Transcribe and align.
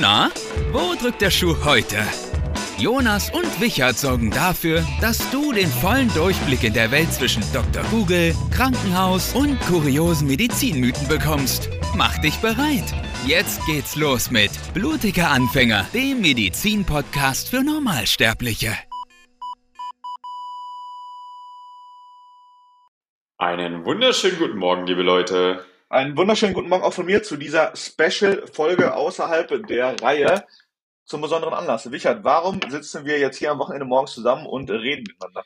Na, 0.00 0.30
wo 0.70 0.94
drückt 0.94 1.22
der 1.22 1.30
Schuh 1.30 1.56
heute? 1.64 1.96
Jonas 2.78 3.30
und 3.30 3.60
Wichert 3.60 3.98
sorgen 3.98 4.30
dafür, 4.30 4.86
dass 5.00 5.18
du 5.30 5.52
den 5.52 5.66
vollen 5.66 6.08
Durchblick 6.14 6.62
in 6.62 6.72
der 6.72 6.92
Welt 6.92 7.12
zwischen 7.12 7.42
Dr. 7.52 7.82
Google, 7.90 8.32
Krankenhaus 8.52 9.34
und 9.34 9.60
kuriosen 9.62 10.28
Medizinmythen 10.28 11.08
bekommst. 11.08 11.68
Mach 11.96 12.16
dich 12.18 12.36
bereit. 12.36 12.84
Jetzt 13.26 13.66
geht's 13.66 13.96
los 13.96 14.30
mit 14.30 14.52
Blutiger 14.72 15.30
Anfänger, 15.30 15.84
dem 15.92 16.20
Medizin-Podcast 16.20 17.48
für 17.48 17.64
Normalsterbliche. 17.64 18.76
Einen 23.38 23.84
wunderschönen 23.84 24.38
guten 24.38 24.58
Morgen, 24.58 24.86
liebe 24.86 25.02
Leute. 25.02 25.64
Einen 25.90 26.18
wunderschönen 26.18 26.52
guten 26.52 26.68
Morgen 26.68 26.84
auch 26.84 26.92
von 26.92 27.06
mir 27.06 27.22
zu 27.22 27.38
dieser 27.38 27.74
Special-Folge 27.74 28.94
außerhalb 28.94 29.66
der 29.68 29.98
Reihe 30.02 30.44
zum 31.06 31.22
besonderen 31.22 31.54
Anlass. 31.54 31.90
Wichert, 31.90 32.24
warum 32.24 32.60
sitzen 32.68 33.06
wir 33.06 33.18
jetzt 33.18 33.38
hier 33.38 33.52
am 33.52 33.58
Wochenende 33.58 33.86
morgens 33.86 34.12
zusammen 34.12 34.44
und 34.44 34.70
reden 34.70 35.04
miteinander? 35.08 35.44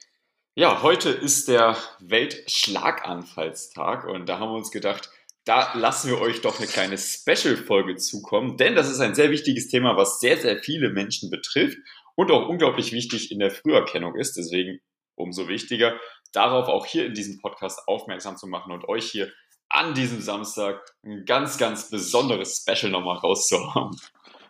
Ja, 0.57 0.83
heute 0.83 1.11
ist 1.11 1.47
der 1.47 1.77
Weltschlaganfallstag 2.01 4.05
und 4.05 4.29
da 4.29 4.41
haben 4.41 4.51
wir 4.51 4.57
uns 4.57 4.73
gedacht, 4.73 5.11
da 5.45 5.75
lassen 5.75 6.11
wir 6.11 6.21
euch 6.21 6.41
doch 6.41 6.59
eine 6.59 6.67
kleine 6.67 6.99
Special-Folge 6.99 7.95
zukommen, 7.95 8.57
denn 8.57 8.75
das 8.75 8.91
ist 8.91 8.99
ein 8.99 9.15
sehr 9.15 9.31
wichtiges 9.31 9.69
Thema, 9.69 9.97
was 9.97 10.19
sehr, 10.19 10.39
sehr 10.39 10.59
viele 10.59 10.91
Menschen 10.91 11.31
betrifft 11.31 11.79
und 12.17 12.33
auch 12.33 12.49
unglaublich 12.49 12.91
wichtig 12.91 13.31
in 13.31 13.39
der 13.39 13.53
Früherkennung 13.53 14.17
ist. 14.17 14.37
Deswegen 14.37 14.81
umso 15.15 15.47
wichtiger, 15.47 16.01
darauf 16.33 16.67
auch 16.67 16.85
hier 16.85 17.07
in 17.07 17.15
diesem 17.15 17.41
Podcast 17.41 17.87
aufmerksam 17.87 18.37
zu 18.37 18.49
machen 18.49 18.73
und 18.73 18.89
euch 18.89 19.09
hier 19.09 19.31
an 19.73 19.95
diesem 19.95 20.21
Samstag 20.21 20.81
ein 21.03 21.25
ganz, 21.25 21.59
ganz 21.59 21.91
besonderes 21.91 22.59
Special 22.59 22.93
nochmal 22.93 23.17
rauszuhauen. 23.17 23.97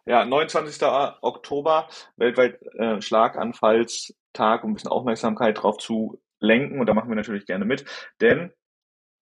Ja, 0.04 0.24
29. 0.24 0.82
Oktober, 1.22 1.88
weltweit 2.16 2.60
äh, 2.74 3.00
Schlaganfallstag, 3.00 4.64
um 4.64 4.72
ein 4.72 4.74
bisschen 4.74 4.90
Aufmerksamkeit 4.90 5.62
drauf 5.62 5.78
zu 5.78 6.20
lenken. 6.40 6.80
Und 6.80 6.86
da 6.86 6.94
machen 6.94 7.08
wir 7.08 7.14
natürlich 7.14 7.46
gerne 7.46 7.64
mit. 7.64 7.84
Denn, 8.20 8.52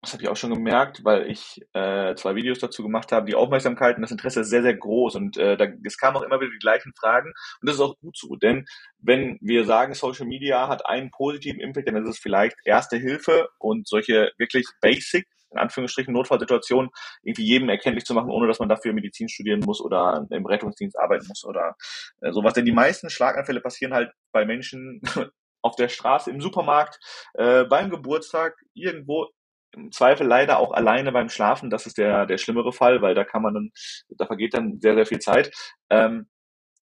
das 0.01 0.13
habe 0.13 0.23
ich 0.23 0.29
auch 0.29 0.35
schon 0.35 0.55
gemerkt, 0.55 1.05
weil 1.05 1.29
ich 1.29 1.61
äh, 1.73 2.15
zwei 2.15 2.33
Videos 2.33 2.57
dazu 2.57 2.81
gemacht 2.81 3.11
habe, 3.11 3.27
die 3.27 3.35
Aufmerksamkeit 3.35 3.97
und 3.97 4.01
das 4.01 4.09
Interesse 4.09 4.39
ist 4.39 4.49
sehr, 4.49 4.63
sehr 4.63 4.75
groß. 4.75 5.13
Und 5.13 5.37
äh, 5.37 5.55
da, 5.55 5.67
es 5.83 5.97
kamen 5.97 6.17
auch 6.17 6.23
immer 6.23 6.41
wieder 6.41 6.51
die 6.51 6.57
gleichen 6.57 6.93
Fragen. 6.99 7.31
Und 7.61 7.69
das 7.69 7.75
ist 7.75 7.81
auch 7.81 7.95
gut 7.99 8.17
so. 8.17 8.35
Denn 8.35 8.65
wenn 8.97 9.37
wir 9.39 9.65
sagen, 9.65 9.93
Social 9.93 10.25
Media 10.25 10.67
hat 10.67 10.87
einen 10.87 11.11
positiven 11.11 11.61
Impact, 11.61 11.87
dann 11.87 11.97
ist 11.97 12.09
es 12.09 12.17
vielleicht 12.17 12.57
Erste 12.65 12.97
Hilfe 12.97 13.49
und 13.59 13.87
solche 13.87 14.31
wirklich 14.39 14.65
Basic 14.81 15.27
in 15.51 15.57
Anführungsstrichen 15.57 16.13
Notfallsituation 16.13 16.89
irgendwie 17.23 17.45
jedem 17.45 17.69
erkenntlich 17.69 18.05
zu 18.05 18.13
machen, 18.13 18.29
ohne 18.29 18.47
dass 18.47 18.59
man 18.59 18.69
dafür 18.69 18.93
Medizin 18.93 19.29
studieren 19.29 19.61
muss 19.61 19.81
oder 19.81 20.25
im 20.29 20.45
Rettungsdienst 20.45 20.97
arbeiten 20.97 21.27
muss 21.27 21.43
oder 21.45 21.75
äh, 22.21 22.31
sowas. 22.31 22.53
Denn 22.53 22.65
die 22.65 22.71
meisten 22.71 23.09
Schlaganfälle 23.09 23.61
passieren 23.61 23.93
halt 23.93 24.11
bei 24.31 24.45
Menschen 24.45 25.01
auf 25.61 25.75
der 25.75 25.89
Straße, 25.89 26.31
im 26.31 26.41
Supermarkt, 26.41 26.99
äh, 27.33 27.65
beim 27.65 27.89
Geburtstag, 27.89 28.55
irgendwo 28.73 29.27
im 29.73 29.91
Zweifel 29.91 30.27
leider 30.27 30.59
auch 30.59 30.71
alleine 30.71 31.11
beim 31.11 31.29
Schlafen. 31.29 31.69
Das 31.69 31.85
ist 31.85 31.97
der, 31.97 32.25
der 32.25 32.37
schlimmere 32.37 32.73
Fall, 32.73 33.01
weil 33.01 33.15
da 33.15 33.23
kann 33.23 33.41
man 33.41 33.53
dann, 33.53 33.71
da 34.09 34.25
vergeht 34.25 34.53
dann 34.53 34.79
sehr, 34.81 34.95
sehr 34.95 35.05
viel 35.05 35.19
Zeit. 35.19 35.51
Ähm, 35.89 36.27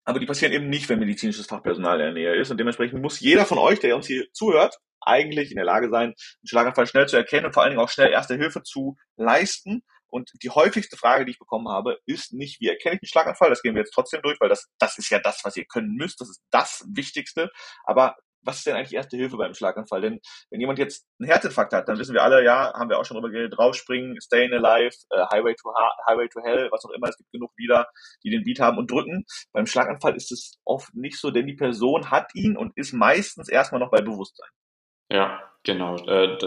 aber 0.06 0.20
die 0.20 0.26
passieren 0.26 0.54
eben 0.54 0.70
nicht, 0.70 0.90
wenn 0.90 1.00
medizinisches 1.00 1.48
Fachpersonal 1.48 2.00
in 2.00 2.06
der 2.06 2.14
Nähe 2.14 2.36
ist. 2.36 2.52
Und 2.52 2.60
dementsprechend 2.60 3.02
muss 3.02 3.20
jeder 3.20 3.46
von 3.46 3.58
euch, 3.58 3.80
der 3.80 3.96
uns 3.96 4.08
hier 4.08 4.26
zuhört, 4.34 4.78
eigentlich 5.02 5.52
in 5.52 5.58
der 5.58 5.66
Lage 5.66 5.90
sein, 5.90 6.08
einen 6.08 6.48
Schlaganfall 6.48 6.88
schnell 6.88 7.08
zu 7.08 7.18
erkennen 7.18 7.46
und 7.46 7.54
vor 7.54 7.64
allen 7.64 7.72
Dingen 7.72 7.84
auch 7.84 7.90
schnell 7.90 8.12
erste 8.12 8.36
Hilfe 8.36 8.64
zu 8.64 8.96
leisten. 9.18 9.84
Und 10.08 10.32
die 10.44 10.50
häufigste 10.50 10.96
Frage, 10.96 11.26
die 11.26 11.32
ich 11.32 11.40
bekommen 11.40 11.70
habe, 11.70 11.98
ist 12.06 12.34
nicht, 12.34 12.62
wie 12.62 12.68
erkenne 12.68 12.96
ich 12.96 13.02
einen 13.02 13.08
Schlaganfall? 13.08 13.50
Das 13.50 13.62
gehen 13.62 13.74
wir 13.74 13.82
jetzt 13.82 13.94
trotzdem 13.94 14.22
durch, 14.22 14.40
weil 14.40 14.50
das, 14.50 14.70
das 14.78 14.98
ist 14.98 15.10
ja 15.10 15.20
das, 15.20 15.42
was 15.44 15.58
ihr 15.58 15.66
können 15.66 15.96
müsst. 15.96 16.22
Das 16.22 16.30
ist 16.30 16.44
das 16.52 16.86
Wichtigste. 16.88 17.50
Aber 17.84 18.16
was 18.44 18.58
ist 18.58 18.68
denn 18.68 18.76
eigentlich 18.76 18.94
erste 18.94 19.18
Hilfe 19.18 19.38
beim 19.38 19.54
Schlaganfall? 19.54 20.02
Denn 20.02 20.20
wenn 20.50 20.60
jemand 20.60 20.80
jetzt 20.80 21.08
einen 21.20 21.30
Herzinfarkt 21.30 21.74
hat, 21.74 21.88
dann 21.88 21.98
wissen 21.98 22.14
wir 22.14 22.24
alle, 22.24 22.44
ja, 22.44 22.74
haben 22.74 22.90
wir 22.90 23.00
auch 23.00 23.06
schon 23.06 23.16
drüber 23.16 23.30
geredet, 23.30 23.58
draufspringen, 23.58 24.20
Stayin' 24.22 24.54
Alive, 24.54 24.96
uh, 25.14 25.26
Highway, 25.32 25.56
to 25.56 25.74
Highway 26.08 26.28
to 26.30 26.42
Hell, 26.42 26.70
was 26.72 26.86
auch 26.86 26.92
immer. 26.92 27.10
Es 27.10 27.18
gibt 27.18 27.32
genug 27.32 27.52
Lieder, 27.58 27.88
die 28.24 28.30
den 28.30 28.44
Beat 28.44 28.60
haben 28.60 28.78
und 28.78 28.92
drücken. 28.92 29.26
Beim 29.52 29.66
Schlaganfall 29.66 30.16
ist 30.16 30.32
es 30.32 30.60
oft 30.66 30.94
nicht 30.94 31.18
so, 31.20 31.32
denn 31.32 31.48
die 31.48 31.56
Person 31.56 32.12
hat 32.12 32.34
ihn 32.36 32.58
und 32.58 32.76
ist 32.76 32.94
meistens 32.94 33.50
erstmal 33.50 33.80
noch 33.80 33.92
bei 33.92 34.02
Bewusstsein. 34.02 34.50
Ja, 35.10 35.42
genau. 35.64 35.98
Äh, 36.08 36.38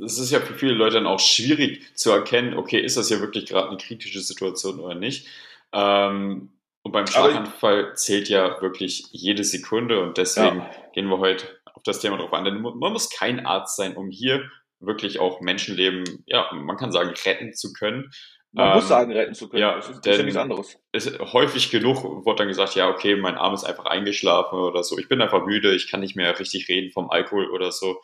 das 0.00 0.18
ist 0.18 0.30
ja 0.30 0.40
für 0.40 0.54
viele 0.54 0.74
Leute 0.74 0.96
dann 0.96 1.06
auch 1.06 1.20
schwierig 1.20 1.96
zu 1.96 2.10
erkennen, 2.10 2.54
okay, 2.54 2.80
ist 2.80 2.96
das 2.96 3.08
hier 3.08 3.20
wirklich 3.20 3.46
gerade 3.46 3.68
eine 3.68 3.78
kritische 3.78 4.20
Situation 4.20 4.80
oder 4.80 4.94
nicht. 4.94 5.28
Ähm, 5.72 6.52
und 6.82 6.92
beim 6.92 7.06
Schlaganfall 7.06 7.94
zählt 7.94 8.28
ja 8.28 8.60
wirklich 8.60 9.06
jede 9.12 9.44
Sekunde 9.44 10.00
und 10.00 10.18
deswegen 10.18 10.58
ja. 10.58 10.70
gehen 10.94 11.08
wir 11.08 11.18
heute 11.18 11.46
auf 11.74 11.82
das 11.84 12.00
Thema 12.00 12.16
drauf 12.16 12.32
an. 12.32 12.44
Denn 12.44 12.60
man 12.60 12.92
muss 12.92 13.08
kein 13.08 13.46
Arzt 13.46 13.76
sein, 13.76 13.96
um 13.96 14.10
hier 14.10 14.50
wirklich 14.80 15.20
auch 15.20 15.40
Menschenleben, 15.40 16.24
ja, 16.26 16.50
man 16.52 16.76
kann 16.76 16.90
sagen, 16.90 17.14
retten 17.24 17.54
zu 17.54 17.72
können. 17.72 18.10
Man 18.50 18.68
ähm, 18.68 18.74
muss 18.74 18.88
sagen, 18.88 19.12
retten 19.12 19.34
zu 19.34 19.48
können. 19.48 19.62
Ja, 19.62 19.76
das 19.76 19.88
ist, 19.88 20.04
das 20.04 20.14
ist 20.14 20.18
ja 20.18 20.24
nichts 20.24 20.38
anderes. 20.38 20.78
Ist, 20.92 21.18
häufig 21.20 21.70
genug 21.70 22.26
wird 22.26 22.40
dann 22.40 22.48
gesagt, 22.48 22.74
ja, 22.74 22.88
okay, 22.88 23.14
mein 23.14 23.36
Arm 23.36 23.54
ist 23.54 23.64
einfach 23.64 23.86
eingeschlafen 23.86 24.58
oder 24.58 24.82
so. 24.82 24.98
Ich 24.98 25.08
bin 25.08 25.22
einfach 25.22 25.46
müde, 25.46 25.74
ich 25.74 25.88
kann 25.88 26.00
nicht 26.00 26.16
mehr 26.16 26.38
richtig 26.38 26.68
reden 26.68 26.90
vom 26.90 27.10
Alkohol 27.10 27.48
oder 27.50 27.70
so. 27.70 28.00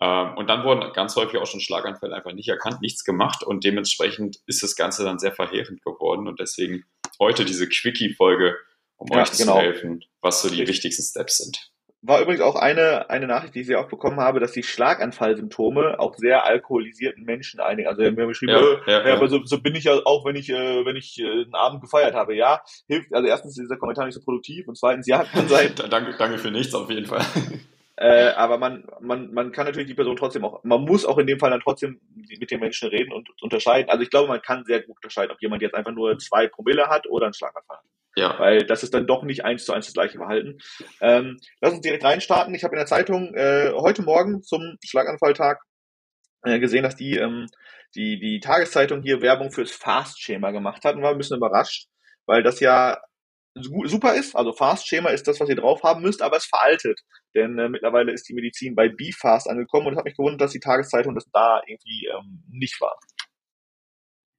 Ähm, 0.00 0.36
und 0.36 0.48
dann 0.48 0.64
wurden 0.64 0.92
ganz 0.92 1.16
häufig 1.16 1.40
auch 1.40 1.46
schon 1.46 1.60
Schlaganfälle 1.60 2.14
einfach 2.14 2.32
nicht 2.32 2.48
erkannt, 2.48 2.82
nichts 2.82 3.04
gemacht 3.04 3.42
und 3.42 3.64
dementsprechend 3.64 4.36
ist 4.46 4.62
das 4.62 4.76
Ganze 4.76 5.02
dann 5.02 5.18
sehr 5.18 5.32
verheerend 5.32 5.82
geworden 5.82 6.28
und 6.28 6.38
deswegen 6.38 6.84
heute 7.18 7.44
diese 7.44 7.68
Quickie-Folge, 7.68 8.56
um 8.96 9.08
ja, 9.10 9.22
euch 9.22 9.32
genau. 9.32 9.54
zu 9.54 9.60
helfen, 9.60 10.04
was 10.20 10.42
so 10.42 10.48
die 10.48 10.56
Richtig. 10.56 10.76
wichtigsten 10.76 11.02
Steps 11.02 11.38
sind. 11.38 11.70
War 12.00 12.20
übrigens 12.20 12.42
auch 12.42 12.54
eine, 12.54 13.10
eine 13.10 13.26
Nachricht, 13.26 13.56
die 13.56 13.60
ich 13.62 13.66
sehr 13.66 13.80
oft 13.80 13.88
bekommen 13.88 14.20
habe, 14.20 14.38
dass 14.38 14.52
die 14.52 14.62
Schlaganfallsymptome 14.62 15.98
auch 15.98 16.14
sehr 16.14 16.44
alkoholisierten 16.44 17.24
Menschen 17.24 17.58
einigen. 17.58 17.88
Also 17.88 18.02
wir 18.02 18.08
haben 18.10 18.28
geschrieben, 18.28 18.52
ja, 18.52 18.60
äh, 18.60 18.78
ja, 18.86 19.08
ja, 19.08 19.14
aber 19.14 19.28
so, 19.28 19.44
so 19.44 19.60
bin 19.60 19.74
ich 19.74 19.84
ja 19.84 19.94
auch, 20.04 20.24
wenn 20.24 20.36
ich, 20.36 20.48
äh, 20.48 20.84
wenn 20.84 20.94
ich 20.94 21.18
äh, 21.18 21.28
einen 21.28 21.54
Abend 21.56 21.80
gefeiert 21.80 22.14
habe. 22.14 22.36
Ja, 22.36 22.62
hilft, 22.86 23.12
also 23.12 23.26
erstens 23.26 23.58
ist 23.58 23.64
dieser 23.64 23.78
Kommentar 23.78 24.06
nicht 24.06 24.14
so 24.14 24.20
produktiv 24.20 24.68
und 24.68 24.78
zweitens, 24.78 25.08
ja, 25.08 25.24
kann 25.24 25.48
sein. 25.48 25.72
danke, 25.90 26.14
danke 26.16 26.38
für 26.38 26.52
nichts 26.52 26.72
auf 26.72 26.88
jeden 26.88 27.06
Fall. 27.06 27.24
Äh, 28.00 28.30
aber 28.36 28.58
man, 28.58 28.86
man, 29.00 29.34
man 29.34 29.50
kann 29.50 29.66
natürlich 29.66 29.88
die 29.88 29.94
Person 29.94 30.14
trotzdem 30.14 30.44
auch, 30.44 30.62
man 30.62 30.82
muss 30.82 31.04
auch 31.04 31.18
in 31.18 31.26
dem 31.26 31.40
Fall 31.40 31.50
dann 31.50 31.60
trotzdem 31.60 32.00
mit 32.14 32.48
den 32.48 32.60
Menschen 32.60 32.88
reden 32.90 33.12
und 33.12 33.28
unterscheiden. 33.42 33.90
Also 33.90 34.04
ich 34.04 34.10
glaube, 34.10 34.28
man 34.28 34.40
kann 34.40 34.64
sehr 34.64 34.82
gut 34.82 34.98
unterscheiden, 34.98 35.32
ob 35.32 35.42
jemand 35.42 35.62
jetzt 35.62 35.74
einfach 35.74 35.90
nur 35.90 36.16
zwei 36.18 36.46
Promille 36.46 36.86
hat 36.86 37.08
oder 37.08 37.26
einen 37.26 37.34
Schlaganfall 37.34 37.78
hat. 37.78 37.84
Ja. 38.14 38.38
Weil 38.38 38.64
das 38.64 38.84
ist 38.84 38.94
dann 38.94 39.08
doch 39.08 39.24
nicht 39.24 39.44
eins 39.44 39.64
zu 39.64 39.72
eins 39.72 39.86
das 39.86 39.94
gleiche 39.94 40.18
Verhalten. 40.18 40.58
Ähm, 41.00 41.38
lass 41.60 41.72
uns 41.72 41.80
direkt 41.80 42.04
reinstarten. 42.04 42.54
Ich 42.54 42.62
habe 42.62 42.74
in 42.74 42.78
der 42.78 42.86
Zeitung 42.86 43.34
äh, 43.34 43.72
heute 43.74 44.02
Morgen 44.02 44.42
zum 44.42 44.76
Schlaganfalltag 44.84 45.60
äh, 46.44 46.60
gesehen, 46.60 46.84
dass 46.84 46.94
die, 46.94 47.16
ähm, 47.16 47.46
die, 47.96 48.20
die 48.20 48.38
Tageszeitung 48.38 49.02
hier 49.02 49.22
Werbung 49.22 49.50
fürs 49.50 49.72
Fast-Schema 49.72 50.52
gemacht 50.52 50.84
hat 50.84 50.94
und 50.94 51.02
war 51.02 51.10
ein 51.10 51.18
bisschen 51.18 51.38
überrascht, 51.38 51.88
weil 52.26 52.44
das 52.44 52.60
ja 52.60 52.98
super 53.62 54.14
ist. 54.14 54.34
Also 54.34 54.52
Fast-Schema 54.52 55.10
ist 55.10 55.26
das, 55.28 55.40
was 55.40 55.48
ihr 55.48 55.56
drauf 55.56 55.82
haben 55.82 56.02
müsst, 56.02 56.22
aber 56.22 56.36
es 56.36 56.46
veraltet. 56.46 57.00
Denn 57.34 57.58
äh, 57.58 57.68
mittlerweile 57.68 58.12
ist 58.12 58.28
die 58.28 58.34
Medizin 58.34 58.74
bei 58.74 58.88
B-Fast 58.88 59.48
angekommen 59.48 59.86
und 59.86 59.92
es 59.92 59.98
hat 59.98 60.04
mich 60.04 60.16
gewundert, 60.16 60.40
dass 60.40 60.52
die 60.52 60.60
Tageszeitung 60.60 61.14
das 61.14 61.26
da 61.32 61.60
irgendwie 61.66 62.06
ähm, 62.06 62.42
nicht 62.50 62.80
war. 62.80 62.98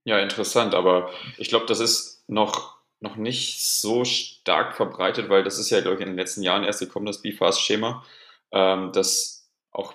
Ja, 0.06 0.20
interessant, 0.20 0.74
aber 0.74 1.12
ich 1.38 1.50
glaube, 1.50 1.66
das 1.66 1.80
ist 1.80 2.24
noch, 2.28 2.78
noch 3.00 3.16
nicht 3.16 3.64
so 3.64 4.06
stark 4.06 4.76
verbreitet, 4.76 5.30
weil 5.30 5.44
das 5.44 5.60
ist 5.60 5.70
ja, 5.70 5.82
glaube 5.82 5.96
ich, 5.96 6.02
in 6.02 6.08
den 6.08 6.18
letzten 6.18 6.42
Jahren 6.42 6.64
erst 6.64 6.80
gekommen, 6.80 7.06
das 7.06 7.22
B-Fast-Schema, 7.22 8.04
ähm, 8.52 8.92
dass 8.92 9.52
auch 9.72 9.94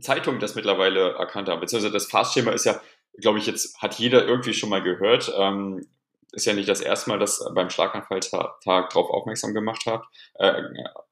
Zeitungen 0.00 0.40
das 0.40 0.54
mittlerweile 0.54 1.14
erkannt 1.14 1.48
haben. 1.48 1.60
Beziehungsweise 1.60 1.92
das 1.92 2.06
Fast-Schema 2.06 2.52
ist 2.52 2.64
ja, 2.64 2.80
glaube 3.18 3.38
ich, 3.38 3.46
jetzt 3.46 3.80
hat 3.82 3.98
jeder 3.98 4.26
irgendwie 4.26 4.54
schon 4.54 4.70
mal 4.70 4.82
gehört. 4.82 5.32
Ähm, 5.36 5.86
ist 6.34 6.46
ja 6.46 6.52
nicht 6.52 6.68
das 6.68 6.80
erste 6.80 7.10
Mal, 7.10 7.18
dass 7.18 7.44
beim 7.54 7.70
Schlaganfalltag 7.70 8.60
darauf 8.64 9.10
aufmerksam 9.10 9.54
gemacht 9.54 9.86
hat, 9.86 10.02
äh, 10.34 10.62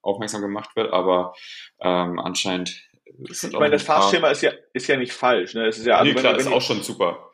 aufmerksam 0.03 0.43
gemacht 0.43 0.77
wird, 0.77 0.93
aber 0.93 1.35
ähm, 1.81 2.19
anscheinend 2.19 2.89
sind 3.31 3.53
Ich 3.53 3.59
meine, 3.59 3.73
das 3.73 3.83
Fastschema 3.83 4.31
ist 4.31 4.43
ja, 4.43 4.53
ist 4.73 4.87
ja 4.87 4.97
nicht 4.97 5.13
falsch. 5.13 5.55
Ne? 5.55 5.67
Es 5.67 5.79
ist 5.79 5.87
ja, 5.87 5.99
also 5.99 6.13
nee, 6.13 6.19
klar, 6.19 6.33
wenn, 6.33 6.41
wenn 6.41 6.47
ist 6.47 6.53
auch 6.53 6.63
schon 6.63 6.83
super. 6.83 7.31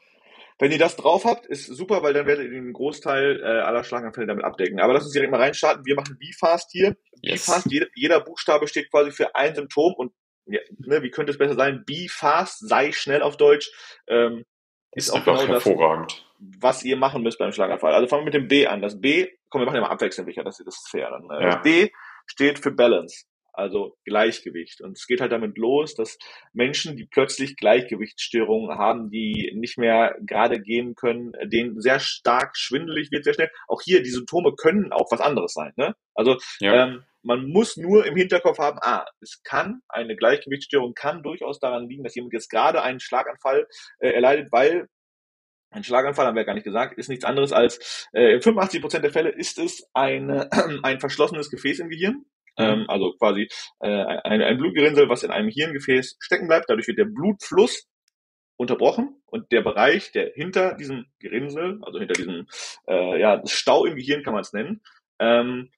Wenn 0.59 0.73
ihr 0.73 0.79
das 0.79 0.97
drauf 0.97 1.25
habt, 1.25 1.47
ist 1.47 1.67
super, 1.67 2.03
weil 2.03 2.15
dann 2.15 2.27
werdet 2.27 2.47
ihr 2.47 2.51
den 2.51 2.73
Großteil 2.73 3.41
äh, 3.41 3.45
aller 3.45 3.85
Schlaganfälle 3.85 4.27
damit 4.27 4.45
abdecken. 4.45 4.81
Aber 4.81 4.93
lass 4.93 5.05
uns 5.05 5.13
direkt 5.13 5.31
mal 5.31 5.41
reinstarten. 5.41 5.87
Wir 5.87 5.95
machen 5.95 6.19
B-Fast 6.19 6.73
hier. 6.73 6.97
Yes. 7.23 7.47
B-Fast, 7.47 7.71
jeder, 7.71 7.87
jeder 7.95 8.21
Buchstabe 8.21 8.67
steht 8.67 8.91
quasi 8.91 9.13
für 9.13 9.37
ein 9.37 9.55
Symptom 9.55 9.95
und 9.95 10.13
ja, 10.47 10.61
ne, 10.79 11.03
wie 11.03 11.11
könnte 11.11 11.31
es 11.31 11.39
besser 11.39 11.55
sein? 11.55 11.85
Be-Fast, 11.87 12.67
sei 12.67 12.91
schnell 12.91 13.23
auf 13.23 13.37
Deutsch. 13.37 13.71
Ähm, 14.09 14.45
ist, 14.93 15.09
ist 15.09 15.15
auch 15.15 15.25
genau 15.25 15.47
hervorragend. 15.47 16.25
Das, 16.39 16.61
was 16.61 16.85
ihr 16.85 16.97
machen 16.97 17.23
müsst 17.23 17.39
beim 17.39 17.53
Schlaganfall. 17.53 17.95
Also 17.95 18.07
fangen 18.07 18.23
wir 18.23 18.27
mit 18.27 18.35
dem 18.35 18.49
B 18.49 18.67
an. 18.67 18.81
Das 18.81 19.01
B, 19.01 19.29
komm, 19.49 19.61
wir 19.61 19.67
machen 19.67 19.77
ja 19.77 19.83
mal 19.83 19.91
abwechselnd, 19.91 20.29
das, 20.37 20.59
das 20.59 20.67
ist 20.67 20.89
fair. 20.91 21.11
Dann. 21.11 21.31
Äh, 21.31 21.43
ja. 21.43 21.51
Das 21.51 21.63
B 21.63 21.91
steht 22.27 22.59
für 22.59 22.71
Balance. 22.71 23.25
Also 23.59 23.97
Gleichgewicht. 24.05 24.81
Und 24.81 24.97
es 24.97 25.07
geht 25.07 25.21
halt 25.21 25.33
damit 25.33 25.59
los, 25.59 25.95
dass 25.95 26.19
Menschen, 26.53 26.97
die 26.97 27.07
plötzlich 27.07 27.57
Gleichgewichtsstörungen 27.57 28.79
haben, 28.79 29.11
die 29.11 29.53
nicht 29.55 29.79
mehr 29.79 30.17
gerade 30.21 30.61
gehen 30.61 30.95
können, 30.95 31.33
denen 31.45 31.81
sehr 31.81 32.01
stark 32.01 32.57
schwindelig 32.57 33.11
wird, 33.11 33.25
sehr 33.25 33.35
schnell. 33.35 33.51
Auch 33.67 33.83
hier, 33.83 34.03
die 34.03 34.11
Symptome 34.11 34.55
können 34.55 34.93
auch 34.93 35.11
was 35.11 35.21
anderes 35.21 35.53
sein. 35.53 35.73
Ne? 35.77 35.95
Also 36.15 36.39
ja. 36.61 36.87
ähm, 36.87 37.05
man 37.23 37.49
muss 37.49 37.77
nur 37.77 38.07
im 38.07 38.17
Hinterkopf 38.17 38.59
haben, 38.59 38.79
ah, 38.81 39.05
es 39.21 39.43
kann, 39.43 39.81
eine 39.89 40.17
Gleichgewichtsstörung 40.17 40.95
kann 40.95 41.23
durchaus 41.23 41.59
daran 41.59 41.89
liegen, 41.89 42.05
dass 42.05 42.15
jemand 42.15 42.33
jetzt 42.33 42.49
gerade 42.49 42.83
einen 42.83 43.01
Schlaganfall 43.01 43.67
äh, 43.99 44.11
erleidet, 44.11 44.49
weil 44.53 44.89
ein 45.71 45.85
Schlaganfall, 45.85 46.27
haben 46.27 46.35
wir 46.35 46.43
ja 46.43 46.47
gar 46.47 46.55
nicht 46.55 46.65
gesagt, 46.65 46.97
ist 46.97 47.09
nichts 47.09 47.25
anderes 47.25 47.53
als, 47.53 48.09
äh, 48.13 48.35
in 48.35 48.43
85 48.43 48.81
Prozent 48.81 49.05
der 49.05 49.13
Fälle 49.13 49.31
ist 49.31 49.59
es 49.59 49.87
eine, 49.93 50.49
ein 50.83 51.01
verschlossenes 51.01 51.51
Gefäß 51.51 51.81
im 51.81 51.91
Gehirn. 51.91 52.25
Mhm. 52.59 52.65
Ähm, 52.65 52.85
also 52.89 53.13
quasi 53.19 53.49
äh, 53.81 53.89
ein, 53.89 54.43
ein 54.43 54.59
Blutgerinnsel, 54.59 55.09
was 55.09 55.23
in 55.23 55.31
einem 55.31 55.49
Hirngefäß 55.49 56.17
stecken 56.21 56.49
bleibt. 56.49 56.69
Dadurch 56.69 56.89
wird 56.89 56.99
der 56.99 57.05
Blutfluss 57.07 57.87
unterbrochen 58.57 59.23
und 59.27 59.53
der 59.53 59.63
Bereich, 59.63 60.11
der 60.13 60.33
hinter 60.35 60.75
diesem 60.75 61.07
Gerinnsel, 61.21 61.79
also 61.83 61.99
hinter 61.99 62.15
diesem 62.15 62.47
äh, 62.89 63.21
ja, 63.21 63.41
Stau 63.47 63.85
im 63.85 63.95
Gehirn 63.95 64.25
kann 64.25 64.35
man 64.35 64.43
es 64.43 64.53
nennen, 64.53 64.83
ähm, 65.21 65.71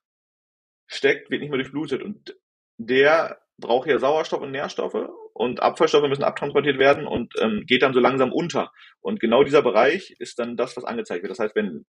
steckt, 0.87 1.31
wird 1.31 1.43
nicht 1.43 1.51
mehr 1.51 1.59
durchblutet. 1.59 2.03
Und 2.03 2.37
der 2.79 3.39
braucht 3.59 3.87
ja 3.87 3.99
Sauerstoff 3.99 4.41
und 4.41 4.51
Nährstoffe 4.51 5.09
und 5.35 5.61
Abfallstoffe 5.61 6.09
müssen 6.09 6.25
abtransportiert 6.25 6.79
werden 6.79 7.07
und 7.07 7.35
ähm, 7.41 7.65
geht 7.67 7.83
dann 7.83 7.93
so 7.93 8.01
langsam 8.01 8.33
unter. 8.33 8.73
Und 9.01 9.21
genau 9.21 9.45
dieser 9.45 9.63
Bereich 9.63 10.17
ist 10.19 10.39
dann 10.39 10.57
das, 10.57 10.77
was 10.77 10.85
angezeigt 10.85 11.23
wird. 11.23 11.31
Das 11.31 11.39
heißt, 11.39 11.55
wenn 11.55 11.85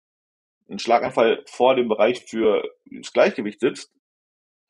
ein 0.71 0.79
Schlaganfall 0.79 1.43
vor 1.47 1.75
dem 1.75 1.89
Bereich 1.89 2.25
für 2.27 2.63
das 2.91 3.13
Gleichgewicht 3.13 3.61
sitzt, 3.61 3.93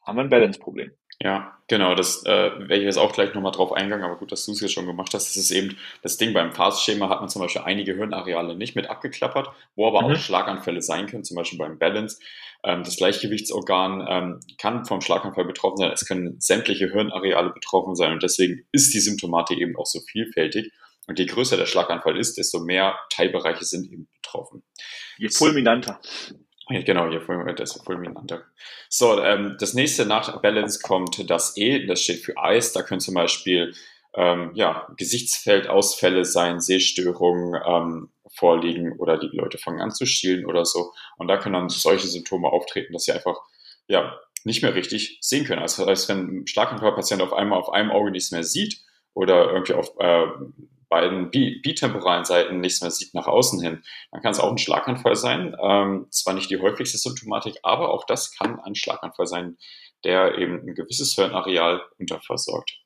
haben 0.08 0.16
wir 0.16 0.22
ein 0.22 0.30
Balance-Problem. 0.30 0.90
Ja, 1.20 1.58
genau, 1.66 1.96
das 1.96 2.24
äh, 2.26 2.28
werde 2.28 2.76
ich 2.76 2.84
jetzt 2.84 2.96
auch 2.96 3.12
gleich 3.12 3.34
nochmal 3.34 3.50
drauf 3.50 3.72
eingegangen, 3.72 4.04
aber 4.04 4.16
gut, 4.16 4.30
dass 4.30 4.46
du 4.46 4.52
es 4.52 4.60
jetzt 4.60 4.72
schon 4.72 4.86
gemacht 4.86 5.12
hast. 5.14 5.28
Das 5.28 5.36
ist 5.36 5.50
eben 5.50 5.76
das 6.02 6.16
Ding 6.16 6.32
beim 6.32 6.52
Fast-Schema 6.52 7.08
hat 7.08 7.20
man 7.20 7.28
zum 7.28 7.42
Beispiel 7.42 7.62
einige 7.62 7.94
Hirnareale 7.94 8.54
nicht 8.54 8.76
mit 8.76 8.88
abgeklappert, 8.88 9.48
wo 9.74 9.88
aber 9.88 10.02
mhm. 10.02 10.14
auch 10.14 10.16
Schlaganfälle 10.16 10.80
sein 10.80 11.08
können, 11.08 11.24
zum 11.24 11.36
Beispiel 11.36 11.58
beim 11.58 11.76
Balance. 11.76 12.20
Ähm, 12.62 12.84
das 12.84 12.96
Gleichgewichtsorgan 12.96 14.06
ähm, 14.08 14.40
kann 14.58 14.84
vom 14.84 15.00
Schlaganfall 15.00 15.44
betroffen 15.44 15.78
sein, 15.78 15.90
es 15.90 16.06
können 16.06 16.40
sämtliche 16.40 16.92
Hirnareale 16.92 17.50
betroffen 17.50 17.96
sein 17.96 18.12
und 18.12 18.22
deswegen 18.22 18.66
ist 18.70 18.94
die 18.94 19.00
Symptomatik 19.00 19.58
eben 19.58 19.76
auch 19.76 19.86
so 19.86 20.00
vielfältig. 20.00 20.72
Und 21.08 21.18
je 21.18 21.26
größer 21.26 21.56
der 21.56 21.66
Schlaganfall 21.66 22.16
ist, 22.16 22.38
desto 22.38 22.60
mehr 22.60 22.96
Teilbereiche 23.10 23.64
sind 23.64 23.90
eben 23.90 24.08
betroffen. 24.22 24.62
Je 25.16 25.30
fulminanter. 25.30 26.00
Ja, 26.70 26.82
genau, 26.82 27.08
hier 27.08 27.20
das 27.54 27.76
ist 27.76 27.84
fulminanter. 27.84 28.42
So, 28.90 29.22
ähm, 29.22 29.56
das 29.58 29.72
nächste 29.72 30.04
nach 30.04 30.42
Balance 30.42 30.80
kommt 30.82 31.30
das 31.30 31.56
E, 31.56 31.86
das 31.86 32.02
steht 32.02 32.20
für 32.20 32.36
Eis. 32.36 32.72
Da 32.72 32.82
können 32.82 33.00
zum 33.00 33.14
Beispiel 33.14 33.74
ähm, 34.14 34.50
ja, 34.54 34.86
Gesichtsfeldausfälle 34.96 36.24
sein, 36.24 36.60
Sehstörungen 36.60 37.60
ähm, 37.66 38.10
vorliegen 38.34 38.98
oder 38.98 39.16
die 39.18 39.30
Leute 39.32 39.56
fangen 39.56 39.80
an 39.80 39.92
zu 39.92 40.04
schielen 40.04 40.44
oder 40.44 40.66
so. 40.66 40.92
Und 41.16 41.28
da 41.28 41.38
können 41.38 41.54
dann 41.54 41.68
solche 41.70 42.06
Symptome 42.06 42.48
auftreten, 42.48 42.92
dass 42.92 43.04
sie 43.04 43.12
einfach 43.12 43.40
ja, 43.86 44.18
nicht 44.44 44.62
mehr 44.62 44.74
richtig 44.74 45.18
sehen 45.22 45.46
können. 45.46 45.62
Also, 45.62 45.86
das 45.86 46.00
heißt, 46.00 46.08
wenn 46.10 46.40
ein 46.40 46.46
Schlaganfallpatient 46.46 47.22
auf 47.22 47.32
einmal 47.32 47.58
auf 47.58 47.72
einem 47.72 47.90
Auge 47.90 48.10
nichts 48.10 48.30
mehr 48.30 48.44
sieht 48.44 48.82
oder 49.14 49.52
irgendwie 49.52 49.74
auf 49.74 49.92
äh, 49.98 50.26
beiden 50.88 51.30
bitemporalen 51.30 52.24
Seiten 52.24 52.60
nichts 52.60 52.80
mehr 52.80 52.90
sieht 52.90 53.14
nach 53.14 53.26
außen 53.26 53.60
hin, 53.62 53.82
dann 54.10 54.22
kann 54.22 54.32
es 54.32 54.40
auch 54.40 54.50
ein 54.50 54.58
Schlaganfall 54.58 55.16
sein. 55.16 55.56
Ähm, 55.62 56.06
zwar 56.10 56.34
nicht 56.34 56.50
die 56.50 56.60
häufigste 56.60 56.98
Symptomatik, 56.98 57.56
aber 57.62 57.92
auch 57.92 58.04
das 58.06 58.36
kann 58.36 58.60
ein 58.60 58.74
Schlaganfall 58.74 59.26
sein, 59.26 59.56
der 60.04 60.38
eben 60.38 60.60
ein 60.60 60.74
gewisses 60.74 61.14
Hirnareal 61.14 61.82
unterversorgt. 61.98 62.78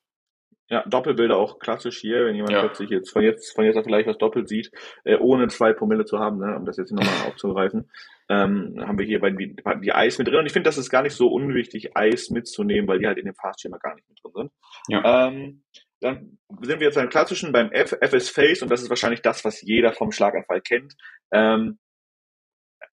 Ja, 0.69 0.83
Doppelbilder 0.87 1.37
auch 1.37 1.59
klassisch 1.59 1.99
hier, 1.99 2.25
wenn 2.25 2.35
jemand 2.35 2.53
ja. 2.53 2.61
plötzlich 2.61 2.89
jetzt 2.89 3.11
von 3.11 3.21
jetzt 3.21 3.53
von 3.53 3.65
jetzt 3.65 3.77
auf 3.77 3.85
gleich 3.85 4.07
was 4.07 4.17
doppelt 4.17 4.47
sieht, 4.47 4.71
äh, 5.03 5.17
ohne 5.17 5.47
zwei 5.49 5.73
Promille 5.73 6.05
zu 6.05 6.19
haben, 6.19 6.39
ne, 6.39 6.55
um 6.55 6.65
das 6.65 6.77
jetzt 6.77 6.91
nochmal 6.91 7.13
aufzugreifen, 7.27 7.91
ähm, 8.29 8.75
haben 8.79 8.97
wir 8.97 9.05
hier 9.05 9.19
bei 9.19 9.29
die, 9.29 9.55
die 9.83 9.93
Eis 9.93 10.17
mit 10.17 10.27
drin. 10.27 10.37
Und 10.37 10.45
ich 10.45 10.53
finde, 10.53 10.67
das 10.67 10.77
ist 10.77 10.89
gar 10.89 11.03
nicht 11.03 11.15
so 11.15 11.27
unwichtig, 11.27 11.95
Eis 11.95 12.29
mitzunehmen, 12.29 12.87
weil 12.87 12.99
die 12.99 13.07
halt 13.07 13.17
in 13.17 13.25
dem 13.25 13.35
Fastschema 13.35 13.77
gar 13.77 13.93
nicht 13.93 14.09
mit 14.09 14.17
drin 14.23 14.31
sind. 14.33 14.51
Ja. 14.87 15.27
Ähm, 15.27 15.63
dann 16.03 16.37
sind 16.61 16.79
wir 16.79 16.87
jetzt 16.87 16.95
beim 16.95 17.09
klassischen, 17.09 17.51
beim 17.51 17.71
F, 17.71 17.95
FS 17.99 18.29
Face, 18.29 18.61
und 18.61 18.69
das 18.69 18.81
ist 18.81 18.89
wahrscheinlich 18.89 19.21
das, 19.21 19.43
was 19.45 19.61
jeder 19.61 19.93
vom 19.93 20.11
Schlaganfall 20.11 20.61
kennt. 20.61 20.95
Ähm, 21.31 21.79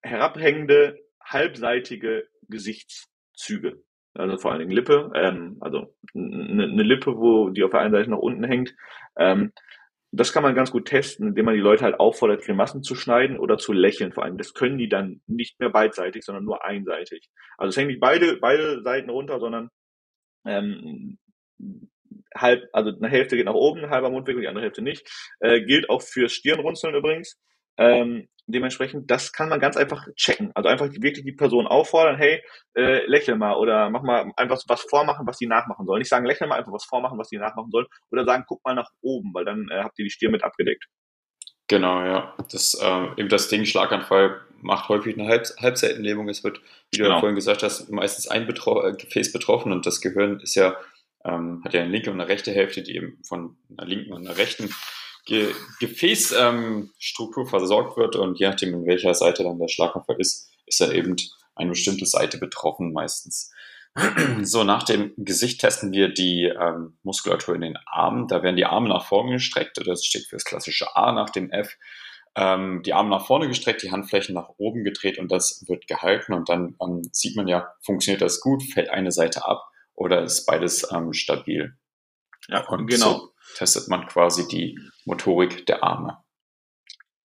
herabhängende, 0.02 0.98
halbseitige 1.22 2.28
Gesichtszüge. 2.48 3.82
Also 4.14 4.38
vor 4.38 4.50
allen 4.50 4.60
Dingen 4.60 4.72
Lippe, 4.72 5.12
ähm, 5.14 5.58
also 5.60 5.94
eine 6.14 6.68
ne 6.68 6.82
Lippe, 6.82 7.16
wo 7.16 7.50
die 7.50 7.62
auf 7.62 7.70
der 7.70 7.80
einen 7.80 7.92
Seite 7.92 8.10
nach 8.10 8.18
unten 8.18 8.44
hängt. 8.44 8.74
Ähm, 9.16 9.52
das 10.12 10.32
kann 10.32 10.42
man 10.42 10.56
ganz 10.56 10.72
gut 10.72 10.86
testen, 10.86 11.28
indem 11.28 11.44
man 11.44 11.54
die 11.54 11.60
Leute 11.60 11.84
halt 11.84 12.00
auffordert, 12.00 12.42
Grimassen 12.42 12.82
zu 12.82 12.96
schneiden 12.96 13.38
oder 13.38 13.58
zu 13.58 13.72
lächeln 13.72 14.12
vor 14.12 14.24
allem. 14.24 14.38
Das 14.38 14.54
können 14.54 14.78
die 14.78 14.88
dann 14.88 15.20
nicht 15.28 15.60
mehr 15.60 15.70
beidseitig, 15.70 16.24
sondern 16.24 16.44
nur 16.44 16.64
einseitig. 16.64 17.28
Also 17.56 17.68
es 17.68 17.76
hängen 17.76 17.88
nicht 17.88 18.00
beide, 18.00 18.36
beide 18.38 18.82
Seiten 18.82 19.10
runter, 19.10 19.38
sondern 19.38 19.70
ähm, 20.44 21.18
halb, 22.34 22.64
also 22.72 22.90
eine 22.90 23.08
Hälfte 23.08 23.36
geht 23.36 23.46
nach 23.46 23.54
oben, 23.54 23.90
halber 23.90 24.10
Mundwinkel, 24.10 24.42
die 24.42 24.48
andere 24.48 24.64
Hälfte 24.64 24.82
nicht. 24.82 25.08
Äh, 25.40 25.62
gilt 25.62 25.88
auch 25.90 26.02
fürs 26.02 26.32
Stirnrunzeln 26.32 26.94
übrigens. 26.94 27.38
Ähm, 27.78 28.28
dementsprechend, 28.46 29.10
das 29.10 29.32
kann 29.32 29.48
man 29.48 29.60
ganz 29.60 29.76
einfach 29.76 30.06
checken. 30.16 30.50
Also 30.54 30.68
einfach 30.68 30.88
wirklich 30.90 31.24
die 31.24 31.32
Person 31.32 31.66
auffordern, 31.66 32.16
hey, 32.16 32.42
äh, 32.76 33.06
lächel 33.06 33.36
mal 33.36 33.54
oder 33.54 33.90
mach 33.90 34.02
mal 34.02 34.30
einfach 34.36 34.60
was 34.68 34.82
vormachen, 34.82 35.26
was 35.26 35.38
die 35.38 35.46
nachmachen 35.46 35.86
sollen. 35.86 36.00
Nicht 36.00 36.08
sagen, 36.08 36.26
lächel 36.26 36.46
mal, 36.46 36.58
einfach 36.58 36.72
was 36.72 36.84
vormachen, 36.84 37.18
was 37.18 37.28
die 37.28 37.38
nachmachen 37.38 37.70
sollen. 37.70 37.86
Oder 38.10 38.24
sagen, 38.24 38.44
guck 38.46 38.64
mal 38.64 38.74
nach 38.74 38.90
oben, 39.00 39.32
weil 39.34 39.44
dann 39.44 39.68
äh, 39.70 39.82
habt 39.82 39.98
ihr 39.98 40.04
die 40.04 40.10
Stirn 40.10 40.32
mit 40.32 40.44
abgedeckt. 40.44 40.86
Genau, 41.68 42.04
ja. 42.04 42.34
Das, 42.50 42.74
äh, 42.74 43.20
eben 43.20 43.28
das 43.28 43.48
Ding 43.48 43.64
Schlaganfall 43.64 44.40
macht 44.60 44.88
häufig 44.88 45.16
eine 45.16 45.28
Halb 45.28 45.46
Halbseitenlähmung. 45.60 46.28
Es 46.28 46.44
wird, 46.44 46.60
wie 46.90 46.98
du 46.98 47.04
genau. 47.04 47.20
vorhin 47.20 47.36
gesagt 47.36 47.62
hast, 47.62 47.90
meistens 47.90 48.28
ein 48.28 48.46
Betro 48.46 48.84
äh, 48.84 48.92
Gefäß 48.92 49.32
betroffen 49.32 49.72
und 49.72 49.86
das 49.86 50.00
Gehirn 50.00 50.40
ist 50.40 50.54
ja 50.54 50.76
ähm, 51.24 51.62
hat 51.64 51.74
ja 51.74 51.82
eine 51.82 51.90
linke 51.90 52.10
und 52.10 52.20
eine 52.20 52.28
rechte 52.28 52.52
Hälfte, 52.52 52.82
die 52.82 52.96
eben 52.96 53.18
von 53.26 53.56
einer 53.76 53.86
linken 53.86 54.12
und 54.12 54.26
einer 54.26 54.36
rechten 54.36 54.70
Ge 55.26 55.52
Gefäßstruktur 55.80 57.44
ähm, 57.44 57.48
versorgt 57.48 57.96
wird 57.96 58.16
und 58.16 58.38
je 58.38 58.48
nachdem, 58.48 58.74
in 58.74 58.86
welcher 58.86 59.14
Seite 59.14 59.42
dann 59.44 59.58
der 59.58 59.68
Schlaganfall 59.68 60.16
ist, 60.18 60.50
ist 60.66 60.80
ja 60.80 60.90
eben 60.90 61.14
eine 61.54 61.70
bestimmte 61.70 62.06
Seite 62.06 62.38
betroffen 62.38 62.92
meistens. 62.92 63.52
So, 64.42 64.62
nach 64.62 64.84
dem 64.84 65.12
Gesicht 65.16 65.60
testen 65.60 65.92
wir 65.92 66.08
die 66.08 66.44
ähm, 66.44 66.96
Muskulatur 67.02 67.56
in 67.56 67.60
den 67.60 67.78
Armen. 67.86 68.28
Da 68.28 68.42
werden 68.42 68.56
die 68.56 68.64
Arme 68.64 68.88
nach 68.88 69.04
vorne 69.04 69.32
gestreckt. 69.32 69.80
Das 69.84 70.04
steht 70.04 70.26
für 70.26 70.36
das 70.36 70.44
klassische 70.44 70.96
A 70.96 71.12
nach 71.12 71.30
dem 71.30 71.50
F. 71.50 71.76
Ähm, 72.36 72.82
die 72.84 72.94
Arme 72.94 73.10
nach 73.10 73.26
vorne 73.26 73.48
gestreckt, 73.48 73.82
die 73.82 73.90
Handflächen 73.90 74.34
nach 74.34 74.50
oben 74.58 74.84
gedreht 74.84 75.18
und 75.18 75.32
das 75.32 75.64
wird 75.66 75.88
gehalten. 75.88 76.32
Und 76.32 76.48
dann 76.48 76.76
ähm, 76.80 77.02
sieht 77.12 77.34
man 77.36 77.48
ja, 77.48 77.74
funktioniert 77.82 78.22
das 78.22 78.40
gut, 78.40 78.62
fällt 78.62 78.90
eine 78.90 79.10
Seite 79.10 79.44
ab 79.44 79.69
oder 80.00 80.22
ist 80.22 80.46
beides 80.46 80.90
ähm, 80.90 81.12
stabil? 81.12 81.76
Ja, 82.48 82.66
und 82.68 82.86
genau. 82.86 83.18
So 83.18 83.34
testet 83.56 83.88
man 83.88 84.06
quasi 84.06 84.48
die 84.48 84.78
Motorik 85.04 85.66
der 85.66 85.84
Arme. 85.84 86.24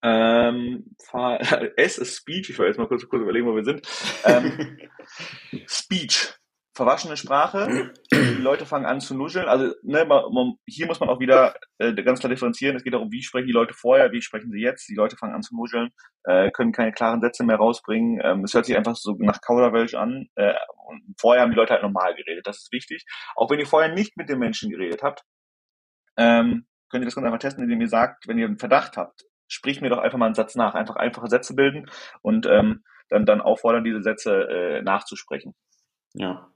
Ähm, 0.04 0.96
S 1.78 1.98
ist 1.98 2.18
Speech. 2.18 2.50
Ich 2.50 2.60
will 2.60 2.68
jetzt 2.68 2.78
mal 2.78 2.88
kurz, 2.88 3.08
kurz 3.08 3.22
überlegen, 3.22 3.48
wo 3.48 3.56
wir 3.56 3.64
sind. 3.64 3.88
Ähm, 4.26 4.78
Speech 5.68 6.34
verwaschene 6.76 7.16
Sprache. 7.16 7.94
Die 8.12 8.42
Leute 8.42 8.66
fangen 8.66 8.86
an 8.86 9.00
zu 9.00 9.16
nuscheln. 9.16 9.48
Also 9.48 9.74
ne, 9.82 10.06
man, 10.06 10.56
hier 10.68 10.86
muss 10.88 11.00
man 11.00 11.10
auch 11.10 11.20
wieder 11.20 11.56
äh, 11.78 11.94
ganz 11.94 12.20
klar 12.20 12.30
differenzieren. 12.30 12.76
Es 12.76 12.84
geht 12.84 12.94
darum, 12.94 13.12
wie 13.12 13.24
sprechen 13.24 13.48
die 13.48 13.54
Leute 13.54 13.74
vorher, 13.74 14.12
wie 14.12 14.22
sprechen 14.22 14.52
sie 14.52 14.60
jetzt. 14.60 14.88
Die 14.90 14.96
Leute 14.96 15.16
fangen 15.16 15.34
an 15.34 15.42
zu 15.42 15.56
nuscheln, 15.56 15.92
äh, 16.26 16.52
können 16.52 16.74
keine 16.74 16.92
klaren 16.92 17.22
Sätze 17.22 17.46
mehr 17.46 17.56
rausbringen. 17.56 18.20
Ähm, 18.22 18.44
es 18.44 18.54
hört 18.54 18.66
sich 18.66 18.76
einfach 18.76 18.96
so 18.96 19.16
nach 19.18 19.40
Kauderwelsch 19.42 19.96
an. 19.96 20.28
Äh, 20.36 20.54
und 20.88 21.16
vorher 21.18 21.44
haben 21.44 21.52
die 21.52 21.58
Leute 21.58 21.74
halt 21.74 21.84
normal 21.84 22.14
geredet. 22.14 22.46
Das 22.46 22.58
ist 22.58 22.72
wichtig. 22.74 23.06
Auch 23.36 23.50
wenn 23.50 23.60
ihr 23.60 23.68
vorher 23.68 23.94
nicht 23.94 24.18
mit 24.18 24.28
den 24.28 24.40
Menschen 24.40 24.70
geredet 24.70 25.02
habt, 25.02 25.24
ähm, 26.18 26.68
könnt 26.92 27.04
ihr 27.04 27.06
das 27.06 27.16
ganz 27.16 27.26
einfach 27.26 27.40
testen, 27.40 27.64
indem 27.64 27.82
ihr 27.82 27.90
sagt, 27.90 28.28
wenn 28.28 28.38
ihr 28.38 28.46
einen 28.46 28.60
Verdacht 28.60 28.98
habt, 28.98 29.24
spricht 29.48 29.82
mir 29.82 29.90
doch 29.90 30.00
einfach 30.00 30.18
mal 30.18 30.28
einen 30.28 30.36
Satz 30.36 30.56
nach. 30.56 30.76
Einfach 30.76 30.98
einfache 30.98 31.30
Sätze 31.30 31.56
bilden 31.56 31.90
und 32.22 32.46
ähm, 32.46 32.84
dann, 33.10 33.26
dann 33.26 33.40
auffordern, 33.40 33.84
diese 33.86 34.02
Sätze 34.02 34.42
äh, 34.50 34.82
nachzusprechen. 34.82 35.54
Ja. 36.14 36.50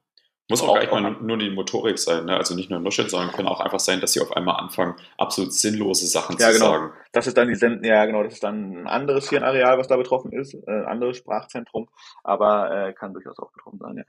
Muss 0.50 0.64
auch, 0.64 0.70
auch 0.70 0.74
gar 0.74 0.82
nicht 0.82 0.92
mal 0.92 1.12
nur 1.22 1.38
die 1.38 1.52
Motorik 1.52 2.00
sein, 2.00 2.26
ne? 2.26 2.36
also 2.36 2.56
nicht 2.56 2.72
nur 2.72 2.80
Nuscheln, 2.80 3.08
sondern 3.08 3.32
können 3.32 3.48
auch 3.48 3.60
einfach 3.60 3.80
sein, 3.80 4.02
dass 4.02 4.14
sie 4.14 4.22
auf 4.22 4.36
einmal 4.36 4.56
anfangen, 4.56 4.96
absolut 5.16 5.54
sinnlose 5.54 6.08
Sachen 6.08 6.38
ja, 6.40 6.48
zu 6.48 6.54
genau. 6.54 6.72
sagen. 6.72 6.94
Das 7.12 7.28
ist 7.28 7.38
dann 7.38 7.50
die 7.50 7.56
Senden, 7.56 7.86
ja 7.86 8.04
genau, 8.06 8.24
das 8.24 8.34
ist 8.34 8.44
dann 8.44 8.82
ein 8.82 8.88
anderes 8.88 9.30
Hirnareal, 9.30 9.78
was 9.78 9.88
da 9.88 9.96
betroffen 9.96 10.32
ist, 10.32 10.56
äh, 10.56 10.62
ein 10.68 10.86
anderes 10.86 11.18
Sprachzentrum, 11.18 11.88
aber 12.24 12.88
äh, 12.88 12.94
kann 12.94 13.14
durchaus 13.14 13.38
auch 13.38 13.52
betroffen 13.52 13.78
sein, 13.80 13.98
ja. 13.98 14.04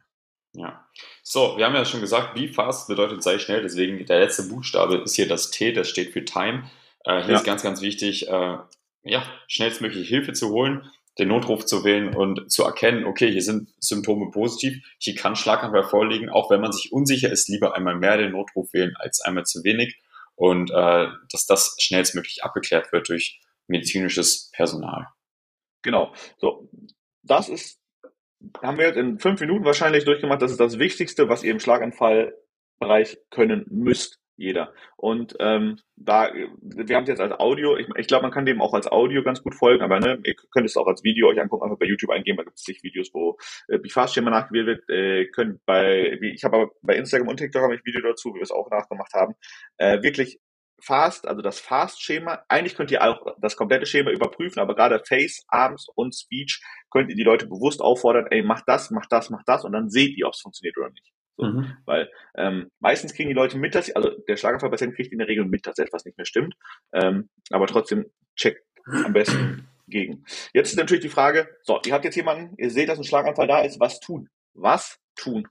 Ja. 0.53 0.85
So, 1.23 1.57
wir 1.59 1.67
haben 1.67 1.75
ja 1.75 1.85
schon 1.85 2.01
gesagt, 2.01 2.35
be 2.35 2.49
fast 2.49 2.89
bedeutet 2.89 3.23
sei 3.23 3.39
schnell, 3.39 3.63
deswegen 3.63 4.05
der 4.07 4.21
letzte 4.21 4.49
Buchstabe 4.49 4.97
ist 4.97 5.15
hier 5.15 5.29
das 5.29 5.51
T, 5.51 5.73
das 5.73 5.89
steht 5.89 6.13
für 6.13 6.25
Time. 6.25 6.65
Äh, 7.05 7.23
hier 7.23 7.33
ja. 7.33 7.37
ist 7.37 7.45
ganz, 7.45 7.63
ganz 7.63 7.83
wichtig, 7.83 8.29
äh, 8.29 8.59
ja, 9.03 9.23
schnellstmöglich 9.47 10.09
Hilfe 10.09 10.33
zu 10.33 10.49
holen 10.49 10.91
den 11.21 11.29
Notruf 11.29 11.67
zu 11.67 11.85
wählen 11.85 12.15
und 12.15 12.51
zu 12.51 12.65
erkennen, 12.65 13.05
okay, 13.05 13.31
hier 13.31 13.43
sind 13.43 13.69
Symptome 13.79 14.31
positiv, 14.31 14.83
hier 14.99 15.15
kann 15.15 15.37
Schlaganfall 15.37 15.85
vorliegen, 15.85 16.31
auch 16.31 16.51
wenn 16.51 16.61
man 16.61 16.73
sich 16.73 16.93
unsicher 16.93 17.31
ist, 17.31 17.49
lieber 17.49 17.77
einmal 17.77 17.97
mehr 17.97 18.17
den 18.17 18.33
Notruf 18.33 18.73
wählen 18.73 18.95
als 18.97 19.21
einmal 19.21 19.45
zu 19.45 19.63
wenig 19.63 20.01
und 20.35 20.71
äh, 20.71 21.07
dass 21.31 21.47
das 21.47 21.77
schnellstmöglich 21.79 22.43
abgeklärt 22.43 22.91
wird 22.93 23.09
durch 23.09 23.41
medizinisches 23.67 24.51
Personal. 24.53 25.07
Genau. 25.83 26.15
So, 26.39 26.69
das 27.23 27.49
ist, 27.49 27.79
haben 28.63 28.79
wir 28.79 28.87
jetzt 28.87 28.97
in 28.97 29.19
fünf 29.19 29.41
Minuten 29.41 29.65
wahrscheinlich 29.65 30.05
durchgemacht. 30.05 30.41
Das 30.43 30.51
ist 30.51 30.61
das 30.61 30.79
Wichtigste, 30.79 31.29
was 31.29 31.43
ihr 31.43 31.53
im 31.53 31.61
Schlaganfallbereich 31.61 33.19
können 33.31 33.67
müsst 33.71 34.20
jeder. 34.41 34.73
Und 34.97 35.37
ähm, 35.39 35.79
da, 35.97 36.33
wir 36.33 36.97
haben 36.97 37.05
es 37.05 37.09
jetzt 37.09 37.21
als 37.21 37.39
Audio, 37.39 37.77
ich, 37.77 37.89
ich 37.97 38.07
glaube, 38.07 38.23
man 38.23 38.33
kann 38.33 38.47
dem 38.47 38.61
auch 38.61 38.75
als 38.75 38.91
Audio 38.91 39.23
ganz 39.23 39.43
gut 39.43 39.55
folgen, 39.55 39.83
aber 39.83 40.01
ne, 40.01 40.19
ihr 40.25 40.35
könnt 40.53 40.67
es 40.67 40.77
auch 40.77 40.87
als 40.87 41.05
Video 41.05 41.29
euch 41.29 41.41
angucken, 41.41 41.65
einfach 41.65 41.79
bei 41.79 41.87
YouTube 41.87 42.11
eingeben, 42.11 42.39
da 42.39 42.45
gibt 42.45 42.57
es 42.57 42.65
zig 42.65 42.83
Videos, 42.83 43.11
wo 43.13 43.39
äh, 43.69 43.79
Bifast-Schema 43.79 44.31
nachgewählt 44.31 44.67
wird. 44.67 44.89
Äh, 44.89 45.27
könnt 45.27 45.65
bei, 45.67 46.19
ich 46.23 46.45
habe 46.45 46.57
aber 46.57 46.71
bei 46.83 46.97
Instagram 46.97 47.29
und 47.29 47.37
TikTok 47.37 47.63
habe 47.63 47.75
ich 47.75 47.85
Video 47.85 48.01
dazu, 48.01 48.31
wie 48.31 48.39
wir 48.39 48.43
es 48.43 48.51
auch 48.51 48.71
nachgemacht 48.71 49.13
haben. 49.15 49.35
Äh, 49.77 50.03
wirklich 50.03 50.41
Fast, 50.83 51.29
also 51.29 51.43
das 51.43 51.61
Fast-Schema, 51.61 52.43
eigentlich 52.49 52.75
könnt 52.75 52.91
ihr 52.91 53.03
auch 53.05 53.37
das 53.39 53.57
komplette 53.57 53.85
Schema 53.85 54.11
überprüfen, 54.11 54.61
aber 54.61 54.75
gerade 54.75 55.03
Face, 55.07 55.45
Arms 55.49 55.89
und 55.95 56.15
Speech 56.15 56.63
könnt 56.91 57.11
ihr 57.11 57.17
die 57.17 57.23
Leute 57.23 57.47
bewusst 57.47 57.83
auffordern, 57.83 58.27
ey, 58.31 58.43
mach 58.43 58.63
das, 58.65 58.91
mach 58.91 59.05
das, 59.07 59.29
mach 59.29 59.43
das 59.45 59.65
und 59.65 59.73
dann 59.73 59.91
seht 59.91 60.17
ihr, 60.17 60.27
ob 60.27 60.33
es 60.33 60.41
funktioniert 60.41 60.79
oder 60.79 60.89
nicht. 60.89 61.13
So, 61.41 61.47
mhm. 61.47 61.77
Weil 61.87 62.11
ähm, 62.37 62.71
meistens 62.81 63.15
kriegen 63.15 63.29
die 63.29 63.35
Leute 63.35 63.57
mit, 63.57 63.75
dass, 63.75 63.91
also 63.93 64.11
der 64.29 64.37
Schlaganfallpatient 64.37 64.95
kriegt 64.95 65.13
in 65.13 65.19
der 65.19 65.29
Regel 65.29 65.47
mit, 65.47 65.67
dass 65.67 65.79
etwas 65.79 66.05
nicht 66.05 66.19
mehr 66.19 66.27
stimmt. 66.27 66.55
Ähm, 66.93 67.31
aber 67.51 67.67
trotzdem 67.67 68.07
checkt 68.37 68.63
am 68.87 69.13
besten 69.13 69.69
gegen. 69.89 70.25
Jetzt 70.53 70.71
ist 70.71 70.77
natürlich 70.77 71.03
die 71.03 71.09
Frage, 71.09 71.49
so, 71.63 71.81
ihr 71.85 71.95
habt 71.95 72.05
jetzt 72.05 72.17
jemanden, 72.17 72.55
ihr 72.59 72.71
seht, 72.71 72.89
dass 72.89 72.99
ein 72.99 73.05
Schlaganfall 73.05 73.47
da 73.47 73.63
ist, 73.63 73.81
was 73.81 74.01
tun? 74.01 74.29
Was 74.55 74.99
tun? 75.17 75.49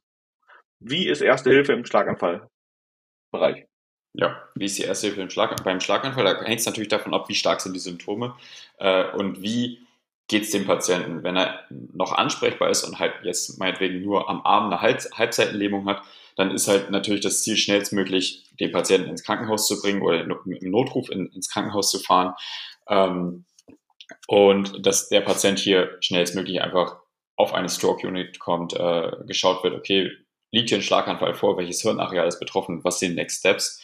Wie 0.80 1.08
ist 1.08 1.22
Erste 1.22 1.50
Hilfe 1.50 1.74
im 1.74 1.86
Schlaganfallbereich? 1.86 3.66
Ja, 4.14 4.44
wie 4.56 4.66
ist 4.66 4.78
die 4.78 4.84
Erste 4.84 5.08
Hilfe 5.08 5.22
im 5.22 5.30
Schlag 5.30 5.64
beim 5.64 5.80
Schlaganfall? 5.80 6.24
Da 6.24 6.44
hängt 6.44 6.60
es 6.60 6.66
natürlich 6.66 6.90
davon 6.90 7.14
ab, 7.14 7.30
wie 7.30 7.36
stark 7.36 7.62
sind 7.62 7.74
die 7.74 7.80
Symptome 7.80 8.36
äh, 8.78 9.12
und 9.12 9.42
wie 9.42 9.86
geht 10.30 10.44
es 10.44 10.52
dem 10.52 10.66
Patienten, 10.66 11.24
wenn 11.24 11.36
er 11.36 11.66
noch 11.70 12.14
ansprechbar 12.14 12.70
ist 12.70 12.84
und 12.84 13.00
halt 13.00 13.14
jetzt 13.24 13.60
meinetwegen 13.60 14.02
nur 14.02 14.30
am 14.30 14.42
Abend 14.42 14.72
eine 14.72 14.82
Halb 14.82 15.02
Halbseitenlähmung 15.14 15.88
hat, 15.88 16.04
dann 16.38 16.52
ist 16.52 16.68
halt 16.68 16.92
natürlich 16.92 17.22
das 17.22 17.42
Ziel 17.42 17.58
schnellstmöglich, 17.58 18.46
den 18.60 18.72
Patienten 18.72 19.10
ins 19.10 19.24
Krankenhaus 19.24 19.68
zu 19.68 19.82
bringen 19.82 20.02
oder 20.02 20.22
im 20.22 20.72
Notruf 20.72 21.10
in, 21.10 21.28
ins 21.32 21.50
Krankenhaus 21.50 21.90
zu 21.90 22.00
fahren 22.00 22.34
ähm, 22.88 23.46
und 24.28 24.86
dass 24.86 25.10
der 25.10 25.22
Patient 25.22 25.60
hier 25.60 25.98
schnellstmöglich 26.00 26.62
einfach 26.62 26.98
auf 27.36 27.54
eine 27.54 27.70
Stroke 27.70 28.08
Unit 28.08 28.40
kommt, 28.40 28.74
äh, 28.74 29.12
geschaut 29.26 29.64
wird, 29.64 29.74
okay, 29.74 30.12
liegt 30.52 30.70
hier 30.70 30.78
ein 30.78 30.84
Schlaganfall 30.84 31.34
vor, 31.34 31.58
welches 31.58 31.82
Hirnareal 31.82 32.28
ist 32.28 32.40
betroffen, 32.40 32.84
was 32.84 33.00
sind 33.00 33.16
Next 33.16 33.40
Steps. 33.40 33.82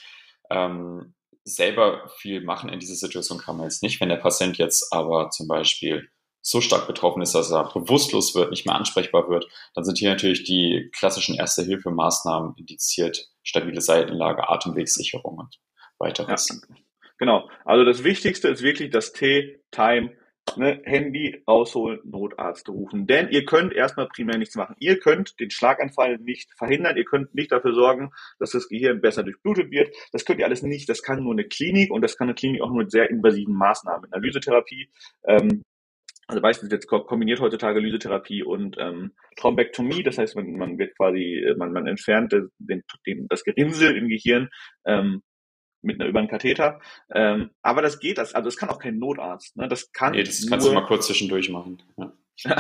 Ähm, 0.49 1.15
selber 1.43 2.09
viel 2.17 2.41
machen 2.41 2.69
in 2.69 2.79
dieser 2.79 2.95
Situation 2.95 3.37
kann 3.37 3.57
man 3.57 3.65
jetzt 3.65 3.83
nicht. 3.83 4.01
Wenn 4.01 4.09
der 4.09 4.17
Patient 4.17 4.57
jetzt 4.57 4.91
aber 4.91 5.29
zum 5.29 5.47
Beispiel 5.47 6.09
so 6.45 6.61
stark 6.61 6.85
betroffen 6.85 7.23
ist, 7.23 7.33
dass 7.33 7.51
er 7.51 7.71
bewusstlos 7.73 8.35
wird, 8.35 8.51
nicht 8.51 8.67
mehr 8.67 8.75
ansprechbar 8.75 9.27
wird, 9.29 9.47
dann 9.73 9.83
sind 9.83 9.97
hier 9.97 10.11
natürlich 10.11 10.43
die 10.43 10.91
klassischen 10.95 11.35
Erste-Hilfe-Maßnahmen 11.35 12.53
indiziert, 12.55 13.31
stabile 13.41 13.81
Seitenlage, 13.81 14.47
Atemwegssicherung 14.47 15.39
und 15.39 15.59
weiteres. 15.97 16.49
Ja, 16.49 16.75
genau. 17.17 17.49
Also 17.65 17.83
das 17.83 18.03
Wichtigste 18.03 18.49
ist 18.49 18.61
wirklich 18.61 18.91
das 18.91 19.11
T-Time. 19.11 20.11
Ne, 20.57 20.79
Handy 20.85 21.41
rausholen, 21.47 22.01
Notarzt 22.03 22.69
rufen. 22.69 23.07
Denn 23.07 23.29
ihr 23.29 23.45
könnt 23.45 23.73
erstmal 23.73 24.07
primär 24.07 24.37
nichts 24.37 24.55
machen. 24.55 24.75
Ihr 24.77 24.99
könnt 24.99 25.39
den 25.39 25.49
Schlaganfall 25.49 26.19
nicht 26.19 26.51
verhindern. 26.55 26.95
Ihr 26.95 27.05
könnt 27.05 27.33
nicht 27.33 27.51
dafür 27.51 27.73
sorgen, 27.73 28.11
dass 28.37 28.51
das 28.51 28.69
Gehirn 28.69 29.01
besser 29.01 29.23
durchblutet 29.23 29.71
wird. 29.71 29.95
Das 30.11 30.23
könnt 30.23 30.39
ihr 30.39 30.45
alles 30.45 30.61
nicht. 30.61 30.87
Das 30.87 31.01
kann 31.01 31.23
nur 31.23 31.33
eine 31.33 31.45
Klinik 31.45 31.89
und 31.89 32.03
das 32.03 32.15
kann 32.15 32.27
eine 32.27 32.35
Klinik 32.35 32.61
auch 32.61 32.69
nur 32.69 32.83
mit 32.83 32.91
sehr 32.91 33.09
invasiven 33.09 33.55
Maßnahmen. 33.55 34.13
Analysetherapie 34.13 34.91
ähm, 35.23 35.63
also 36.27 36.41
meistens 36.41 36.71
wird 36.71 36.87
kombiniert 36.87 37.39
heutzutage 37.39 37.79
Lysetherapie 37.79 38.43
und 38.43 38.77
ähm, 38.79 39.13
Thrombektomie, 39.37 40.03
das 40.03 40.17
heißt, 40.17 40.35
man, 40.35 40.53
man 40.53 40.77
wird 40.77 40.97
quasi, 40.97 41.43
äh, 41.45 41.55
man, 41.55 41.71
man 41.71 41.87
entfernt 41.87 42.31
den, 42.31 42.83
den, 43.05 43.27
das 43.27 43.43
Gerinnsel 43.43 43.95
im 43.95 44.07
Gehirn 44.07 44.49
ähm, 44.85 45.21
mit 45.81 45.99
einer 45.99 46.09
über 46.09 46.19
einen 46.19 46.27
Katheter. 46.27 46.81
Ähm, 47.13 47.51
aber 47.61 47.81
das 47.81 47.99
geht, 47.99 48.17
das, 48.17 48.33
also 48.33 48.47
das 48.47 48.57
kann 48.57 48.69
auch 48.69 48.79
kein 48.79 48.97
Notarzt. 48.97 49.55
Ne? 49.55 49.67
Das 49.67 49.91
kann 49.91 50.13
nee, 50.13 50.23
das 50.23 50.47
kannst 50.49 50.65
nur, 50.65 50.73
du 50.73 50.81
mal 50.81 50.87
kurz 50.87 51.07
zwischendurch 51.07 51.49
machen. 51.49 51.81
Ja. 51.97 52.11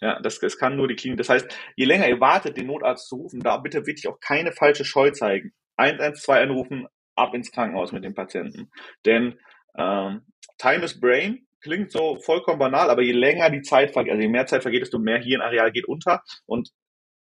ja, 0.00 0.20
das, 0.20 0.40
das 0.40 0.58
kann 0.58 0.76
nur 0.76 0.88
die 0.88 0.96
Klinik. 0.96 1.18
Das 1.18 1.28
heißt, 1.28 1.46
je 1.76 1.84
länger 1.84 2.08
ihr 2.08 2.20
wartet, 2.20 2.56
den 2.56 2.66
Notarzt 2.66 3.08
zu 3.08 3.16
rufen, 3.16 3.40
da 3.40 3.56
bitte 3.58 3.86
wirklich 3.86 4.08
auch 4.08 4.18
keine 4.20 4.52
falsche 4.52 4.84
Scheu 4.84 5.10
zeigen. 5.10 5.52
112 5.76 6.42
anrufen, 6.42 6.86
ab 7.14 7.34
ins 7.34 7.52
Krankenhaus 7.52 7.92
mit 7.92 8.04
dem 8.04 8.14
Patienten. 8.14 8.70
Denn 9.04 9.38
ähm, 9.76 10.22
Time 10.58 10.84
is 10.84 10.98
Brain, 10.98 11.46
klingt 11.62 11.92
so 11.92 12.18
vollkommen 12.20 12.58
banal, 12.58 12.90
aber 12.90 13.02
je 13.02 13.12
länger 13.12 13.50
die 13.50 13.62
Zeit 13.62 13.92
vergeht, 13.92 14.12
also 14.12 14.22
je 14.22 14.28
mehr 14.28 14.46
Zeit 14.46 14.62
vergeht, 14.62 14.82
desto 14.82 14.98
mehr 14.98 15.18
Hirnareal 15.18 15.72
geht 15.72 15.86
unter 15.86 16.22
und 16.46 16.70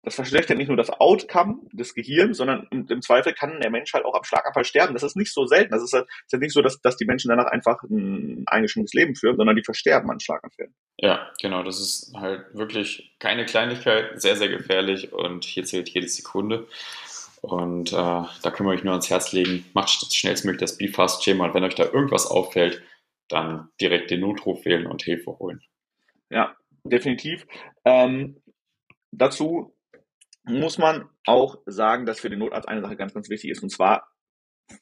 das 0.04 0.16
verschlechtert 0.16 0.58
nicht 0.58 0.68
nur 0.68 0.76
das 0.76 0.90
Outcome 0.90 1.62
des 1.72 1.94
Gehirns, 1.94 2.36
sondern 2.36 2.68
im, 2.70 3.00
Zweifel 3.00 3.32
kann 3.32 3.60
der 3.60 3.70
Mensch 3.70 3.92
halt 3.94 4.04
auch 4.04 4.14
am 4.14 4.24
Schlaganfall 4.24 4.64
sterben. 4.64 4.92
Das 4.92 5.02
ist 5.02 5.16
nicht 5.16 5.32
so 5.32 5.46
selten. 5.46 5.72
Das 5.72 5.82
ist 5.82 5.94
halt, 5.94 6.06
halt 6.30 6.42
nicht 6.42 6.52
so, 6.52 6.60
dass, 6.60 6.80
dass 6.82 6.96
die 6.96 7.06
Menschen 7.06 7.30
danach 7.30 7.46
einfach 7.46 7.82
ein 7.84 8.44
eingeschränktes 8.46 8.92
Leben 8.92 9.14
führen, 9.14 9.36
sondern 9.36 9.56
die 9.56 9.64
versterben 9.64 10.10
an 10.10 10.20
Schlaganfällen. 10.20 10.74
Ja, 10.98 11.30
genau. 11.40 11.62
Das 11.62 11.80
ist 11.80 12.12
halt 12.14 12.44
wirklich 12.52 13.16
keine 13.18 13.46
Kleinigkeit, 13.46 14.20
sehr, 14.20 14.36
sehr 14.36 14.48
gefährlich 14.48 15.12
und 15.12 15.44
hier 15.44 15.64
zählt 15.64 15.88
jede 15.88 16.08
Sekunde. 16.08 16.66
Und 17.40 17.92
äh, 17.92 17.96
da 17.96 18.50
können 18.50 18.68
wir 18.68 18.74
euch 18.74 18.84
nur 18.84 18.92
ans 18.92 19.10
Herz 19.10 19.32
legen, 19.32 19.66
macht 19.74 20.14
schnellstmöglich 20.14 20.60
das 20.60 20.78
BeFast-Schema 20.78 21.46
und 21.46 21.54
wenn 21.54 21.64
euch 21.64 21.74
da 21.74 21.84
irgendwas 21.84 22.26
auffällt, 22.26 22.82
dann 23.28 23.68
direkt 23.80 24.10
den 24.10 24.20
Notruf 24.20 24.64
wählen 24.64 24.86
und 24.86 25.02
Hilfe 25.02 25.38
holen. 25.38 25.60
Ja, 26.30 26.56
definitiv. 26.84 27.46
Ähm, 27.84 28.42
dazu 29.12 29.74
muss 30.44 30.78
man 30.78 31.08
auch 31.26 31.58
sagen, 31.66 32.06
dass 32.06 32.20
für 32.20 32.30
den 32.30 32.38
Notarzt 32.38 32.68
eine 32.68 32.82
Sache 32.82 32.96
ganz, 32.96 33.14
ganz 33.14 33.30
wichtig 33.30 33.50
ist. 33.50 33.62
Und 33.62 33.70
zwar, 33.70 34.08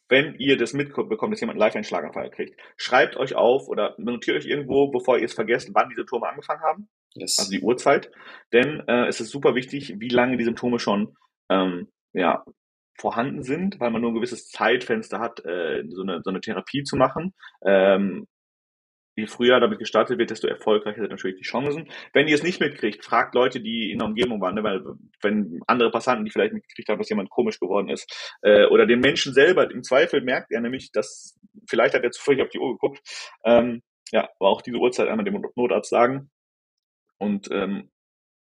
wenn 0.09 0.35
ihr 0.39 0.57
das 0.57 0.73
mitbekommt, 0.73 1.33
dass 1.33 1.41
jemand 1.41 1.59
live 1.59 1.75
einen 1.75 1.85
Schlaganfall 1.85 2.31
kriegt, 2.31 2.61
schreibt 2.77 3.17
euch 3.17 3.35
auf 3.35 3.69
oder 3.69 3.95
notiert 3.99 4.37
euch 4.37 4.47
irgendwo, 4.47 4.89
bevor 4.89 5.19
ihr 5.19 5.25
es 5.25 5.35
vergesst, 5.35 5.71
wann 5.73 5.89
die 5.89 5.95
Symptome 5.95 6.29
angefangen 6.29 6.63
haben. 6.63 6.89
Yes. 7.15 7.39
Also 7.39 7.51
die 7.51 7.61
Uhrzeit. 7.61 8.11
Denn 8.53 8.83
äh, 8.89 9.07
es 9.07 9.21
ist 9.21 9.31
super 9.31 9.55
wichtig, 9.55 9.95
wie 9.99 10.09
lange 10.09 10.37
die 10.37 10.45
Symptome 10.45 10.79
schon 10.79 11.17
ähm, 11.51 11.89
ja, 12.13 12.45
vorhanden 12.99 13.43
sind, 13.43 13.81
weil 13.81 13.91
man 13.91 14.01
nur 14.01 14.11
ein 14.11 14.15
gewisses 14.15 14.49
Zeitfenster 14.49 15.19
hat, 15.19 15.45
äh, 15.45 15.85
so, 15.89 16.03
eine, 16.03 16.21
so 16.23 16.31
eine 16.31 16.41
Therapie 16.41 16.85
zu 16.85 16.97
machen. 16.97 17.35
Ähm, 17.65 18.27
je 19.15 19.27
früher 19.27 19.61
damit 19.61 19.79
gestartet 19.79 20.19
wird, 20.19 20.31
desto 20.31 20.47
erfolgreicher 20.47 21.01
sind 21.01 21.11
natürlich 21.11 21.37
die 21.37 21.45
Chancen. 21.45 21.89
Wenn 22.13 22.29
ihr 22.29 22.35
es 22.35 22.43
nicht 22.43 22.61
mitkriegt, 22.61 23.05
fragt 23.05 23.35
Leute, 23.35 23.61
die 23.61 23.91
in 23.91 23.99
der 23.99 24.09
Umgebung 24.09 24.41
waren, 24.41 24.55
ne? 24.55 24.63
weil 24.63 24.83
wenn 25.21 25.61
andere 25.67 25.91
Passanten, 25.91 26.25
die 26.25 26.31
vielleicht 26.31 26.55
mitgekriegt 26.55 26.89
haben, 26.89 26.99
dass 26.99 27.11
jemand 27.11 27.31
komisch 27.31 27.61
geworden 27.61 27.91
ist, 27.91 28.11
äh, 28.43 28.67
oder 28.67 28.87
den 28.87 29.01
Menschen 29.01 29.35
selber, 29.35 29.71
im 29.71 29.83
Zweifel 29.83 30.23
merkt 30.23 30.51
er 30.51 30.61
nämlich, 30.61 30.93
dass 30.93 31.39
vielleicht 31.69 31.95
hat 31.95 32.05
er 32.05 32.11
zufällig 32.11 32.43
auf 32.43 32.49
die 32.49 32.59
Uhr 32.59 32.73
geguckt, 32.73 33.01
ähm, 33.45 33.83
ja, 34.13 34.29
aber 34.39 34.51
auch 34.51 34.63
diese 34.63 34.79
Uhrzeit 34.79 35.09
einmal 35.09 35.25
dem 35.25 35.45
Notarzt 35.57 35.91
sagen. 35.91 36.31
Und 37.19 37.51
ähm, 37.51 37.91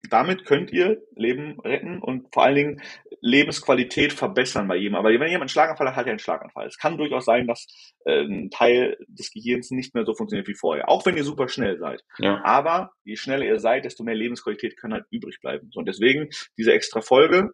damit 0.10 0.46
könnt 0.46 0.72
ihr 0.72 1.02
Leben 1.16 1.60
retten 1.62 2.00
und 2.02 2.34
vor 2.34 2.44
allen 2.44 2.56
Dingen 2.56 2.82
Lebensqualität 3.24 4.12
verbessern 4.12 4.68
bei 4.68 4.76
jedem. 4.76 4.96
Aber 4.96 5.10
wenn 5.10 5.22
jemand 5.22 5.44
einen 5.44 5.50
Schlaganfall 5.50 5.88
hat, 5.88 5.96
hat 5.96 6.06
er 6.08 6.12
einen 6.12 6.20
Schlaganfall. 6.20 6.68
Es 6.68 6.78
kann 6.78 6.98
durchaus 6.98 7.24
sein, 7.24 7.48
dass 7.48 7.68
äh, 8.06 8.22
ein 8.22 8.50
Teil 8.50 8.98
des 9.08 9.32
Gehirns 9.32 9.72
nicht 9.72 9.96
mehr 9.96 10.06
so 10.06 10.14
funktioniert 10.14 10.48
wie 10.50 10.56
vorher, 10.56 10.90
auch 10.90 11.06
wenn 11.06 11.16
ihr 11.16 11.24
super 11.24 11.48
schnell 11.48 11.80
seid. 11.80 12.04
Ja. 12.20 12.44
Aber 12.44 12.92
je 13.06 13.16
schneller 13.16 13.46
ihr 13.46 13.60
seid, 13.60 13.86
desto 13.86 14.04
mehr 14.04 14.14
Lebensqualität 14.14 14.76
kann 14.76 14.92
halt 14.92 15.06
übrig 15.10 15.40
bleiben. 15.40 15.70
So, 15.72 15.80
und 15.80 15.88
deswegen 15.88 16.28
diese 16.58 16.74
extra 16.74 17.00
Folge, 17.00 17.52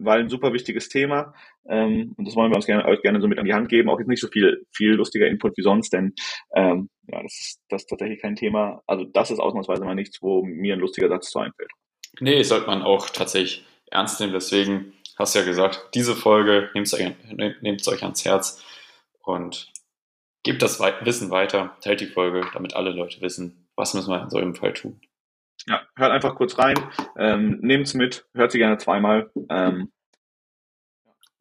weil 0.00 0.20
ein 0.20 0.28
super 0.28 0.52
wichtiges 0.52 0.88
Thema. 0.88 1.34
Ähm, 1.68 2.14
und 2.16 2.26
das 2.26 2.34
wollen 2.34 2.50
wir 2.50 2.56
uns 2.56 2.66
gerne, 2.66 2.84
euch 2.86 3.00
gerne 3.00 3.20
so 3.20 3.28
mit 3.28 3.38
an 3.38 3.44
die 3.44 3.54
Hand 3.54 3.68
geben. 3.68 3.90
Auch 3.90 4.00
jetzt 4.00 4.08
nicht 4.08 4.20
so 4.20 4.28
viel, 4.28 4.66
viel 4.74 4.94
lustiger 4.94 5.28
Input 5.28 5.56
wie 5.56 5.62
sonst, 5.62 5.92
denn 5.92 6.14
ähm, 6.56 6.88
ja, 7.06 7.22
das 7.22 7.38
ist, 7.40 7.60
das 7.68 7.82
ist 7.82 7.86
tatsächlich 7.86 8.20
kein 8.20 8.34
Thema. 8.34 8.82
Also 8.88 9.04
das 9.04 9.30
ist 9.30 9.38
ausnahmsweise 9.38 9.84
mal 9.84 9.94
nichts, 9.94 10.18
wo 10.20 10.42
mir 10.42 10.74
ein 10.74 10.80
lustiger 10.80 11.08
Satz 11.08 11.30
zu 11.30 11.38
einfällt. 11.38 11.70
Nee, 12.18 12.42
sollte 12.42 12.66
man 12.66 12.82
auch 12.82 13.08
tatsächlich 13.10 13.64
ernst 13.90 14.20
nehmen. 14.20 14.32
Deswegen 14.32 14.94
hast 15.18 15.34
du 15.34 15.40
ja 15.40 15.44
gesagt, 15.44 15.88
diese 15.94 16.16
Folge 16.16 16.70
nehmt 16.74 16.86
es 16.86 16.94
euch, 16.94 17.02
euch 17.88 18.02
ans 18.02 18.24
Herz 18.24 18.62
und 19.22 19.72
gebt 20.42 20.62
das 20.62 20.80
Wissen 20.80 21.30
weiter, 21.30 21.76
teilt 21.82 22.00
die 22.00 22.06
Folge, 22.06 22.48
damit 22.52 22.74
alle 22.74 22.90
Leute 22.90 23.20
wissen, 23.20 23.68
was 23.76 23.94
müssen 23.94 24.10
wir 24.10 24.22
in 24.22 24.30
so 24.30 24.38
einem 24.38 24.54
Fall 24.54 24.72
tun. 24.72 25.00
Ja, 25.66 25.82
hört 25.94 26.12
einfach 26.12 26.36
kurz 26.36 26.58
rein, 26.58 26.78
ähm, 27.18 27.58
nehmt 27.60 27.86
es 27.86 27.94
mit, 27.94 28.26
hört 28.32 28.52
sie 28.52 28.58
gerne 28.58 28.78
zweimal. 28.78 29.30
Ähm, 29.50 29.92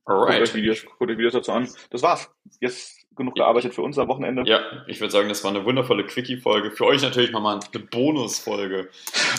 Alright. 0.04 0.40
Guckt 0.40 0.50
euch, 0.50 0.54
Videos, 0.56 0.86
guckt 0.86 1.12
euch 1.12 1.18
Videos 1.18 1.34
dazu 1.34 1.52
an. 1.52 1.70
Das 1.92 2.02
war's. 2.02 2.30
Jetzt 2.60 2.99
genug 3.20 3.36
gearbeitet 3.36 3.76
für 3.76 3.84
unser 3.84 4.08
Wochenende. 4.08 4.44
Ja, 4.48 4.62
ich 4.88 5.00
würde 5.00 5.12
sagen, 5.12 5.30
das 5.30 5.44
war 5.44 5.52
eine 5.52 5.64
wundervolle 5.64 6.06
Quickie-Folge. 6.06 6.72
Für 6.72 6.86
euch 6.86 7.04
natürlich 7.04 7.32
nochmal 7.32 7.60
eine 7.60 7.84
Bonusfolge. 7.86 8.90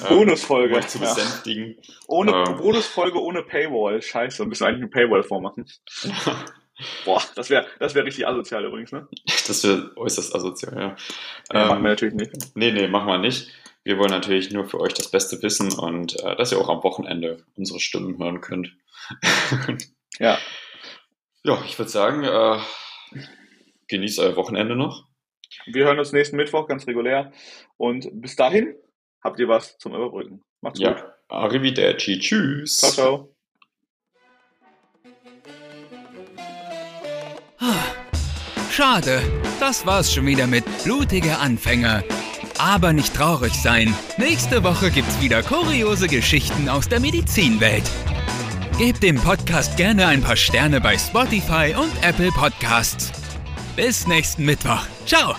Bonusfolge. 0.08 0.76
Um 0.76 0.82
zu 0.82 0.98
ja. 0.98 1.12
besänftigen. 1.12 1.76
Ohne 2.06 2.32
Ähm. 2.32 2.56
Bonusfolge 2.58 3.20
ohne 3.20 3.42
Paywall. 3.42 4.00
Scheiße, 4.00 4.46
müssen 4.46 4.62
wir 4.62 4.68
eigentlich 4.68 4.82
eine 4.82 4.90
Paywall 4.90 5.24
vormachen. 5.24 5.66
Boah, 7.04 7.22
das 7.34 7.50
wäre 7.50 7.66
das 7.78 7.94
wär 7.94 8.04
richtig 8.04 8.26
asozial 8.26 8.64
übrigens, 8.64 8.92
ne? 8.92 9.06
Das 9.46 9.64
wäre 9.64 9.92
äußerst 9.96 10.34
asozial, 10.34 10.74
ja. 10.74 10.96
Ja, 11.52 11.62
Ähm, 11.62 11.68
machen 11.68 11.82
wir 11.82 11.90
natürlich 11.90 12.14
nicht. 12.14 12.32
Nee, 12.54 12.72
nee, 12.72 12.88
machen 12.88 13.08
wir 13.08 13.18
nicht. 13.18 13.50
Wir 13.82 13.98
wollen 13.98 14.10
natürlich 14.10 14.50
nur 14.50 14.66
für 14.66 14.80
euch 14.80 14.94
das 14.94 15.10
Beste 15.10 15.42
wissen 15.42 15.72
und 15.72 16.18
äh, 16.22 16.36
dass 16.36 16.52
ihr 16.52 16.58
auch 16.58 16.68
am 16.68 16.82
Wochenende 16.82 17.42
unsere 17.56 17.80
Stimmen 17.80 18.18
hören 18.18 18.40
könnt. 18.40 18.76
Ja. 20.18 20.38
Ja, 21.42 21.58
ich 21.64 21.78
würde 21.78 21.90
sagen, 21.90 22.22
äh, 22.22 22.58
genießt 23.90 24.18
euer 24.20 24.36
Wochenende 24.36 24.76
noch. 24.76 25.06
Wir 25.66 25.84
hören 25.84 25.98
uns 25.98 26.12
nächsten 26.12 26.36
Mittwoch 26.36 26.66
ganz 26.66 26.86
regulär. 26.86 27.32
Und 27.76 28.08
bis 28.12 28.36
dahin 28.36 28.74
habt 29.22 29.38
ihr 29.40 29.48
was 29.48 29.76
zum 29.78 29.94
Überbrücken. 29.94 30.42
Macht's 30.60 30.78
gut. 30.78 30.88
Ja, 30.88 31.14
arrivederci, 31.28 32.18
tschüss. 32.18 32.78
Ciao, 32.78 32.92
ciao. 32.92 33.36
Schade, 38.70 39.20
das 39.58 39.84
war's 39.84 40.12
schon 40.12 40.26
wieder 40.26 40.46
mit 40.46 40.64
Blutige 40.84 41.36
Anfänger. 41.38 42.02
Aber 42.58 42.92
nicht 42.92 43.14
traurig 43.14 43.52
sein. 43.54 43.94
Nächste 44.16 44.62
Woche 44.64 44.90
gibt's 44.90 45.20
wieder 45.20 45.42
kuriose 45.42 46.08
Geschichten 46.08 46.68
aus 46.68 46.88
der 46.88 47.00
Medizinwelt. 47.00 47.84
Gebt 48.78 49.02
dem 49.02 49.16
Podcast 49.16 49.76
gerne 49.76 50.06
ein 50.06 50.22
paar 50.22 50.36
Sterne 50.36 50.80
bei 50.80 50.96
Spotify 50.96 51.74
und 51.76 51.92
Apple 52.02 52.30
Podcasts. 52.30 53.19
Bis 53.76 54.06
nächsten 54.06 54.44
Mittwoch. 54.44 54.82
Ciao! 55.06 55.34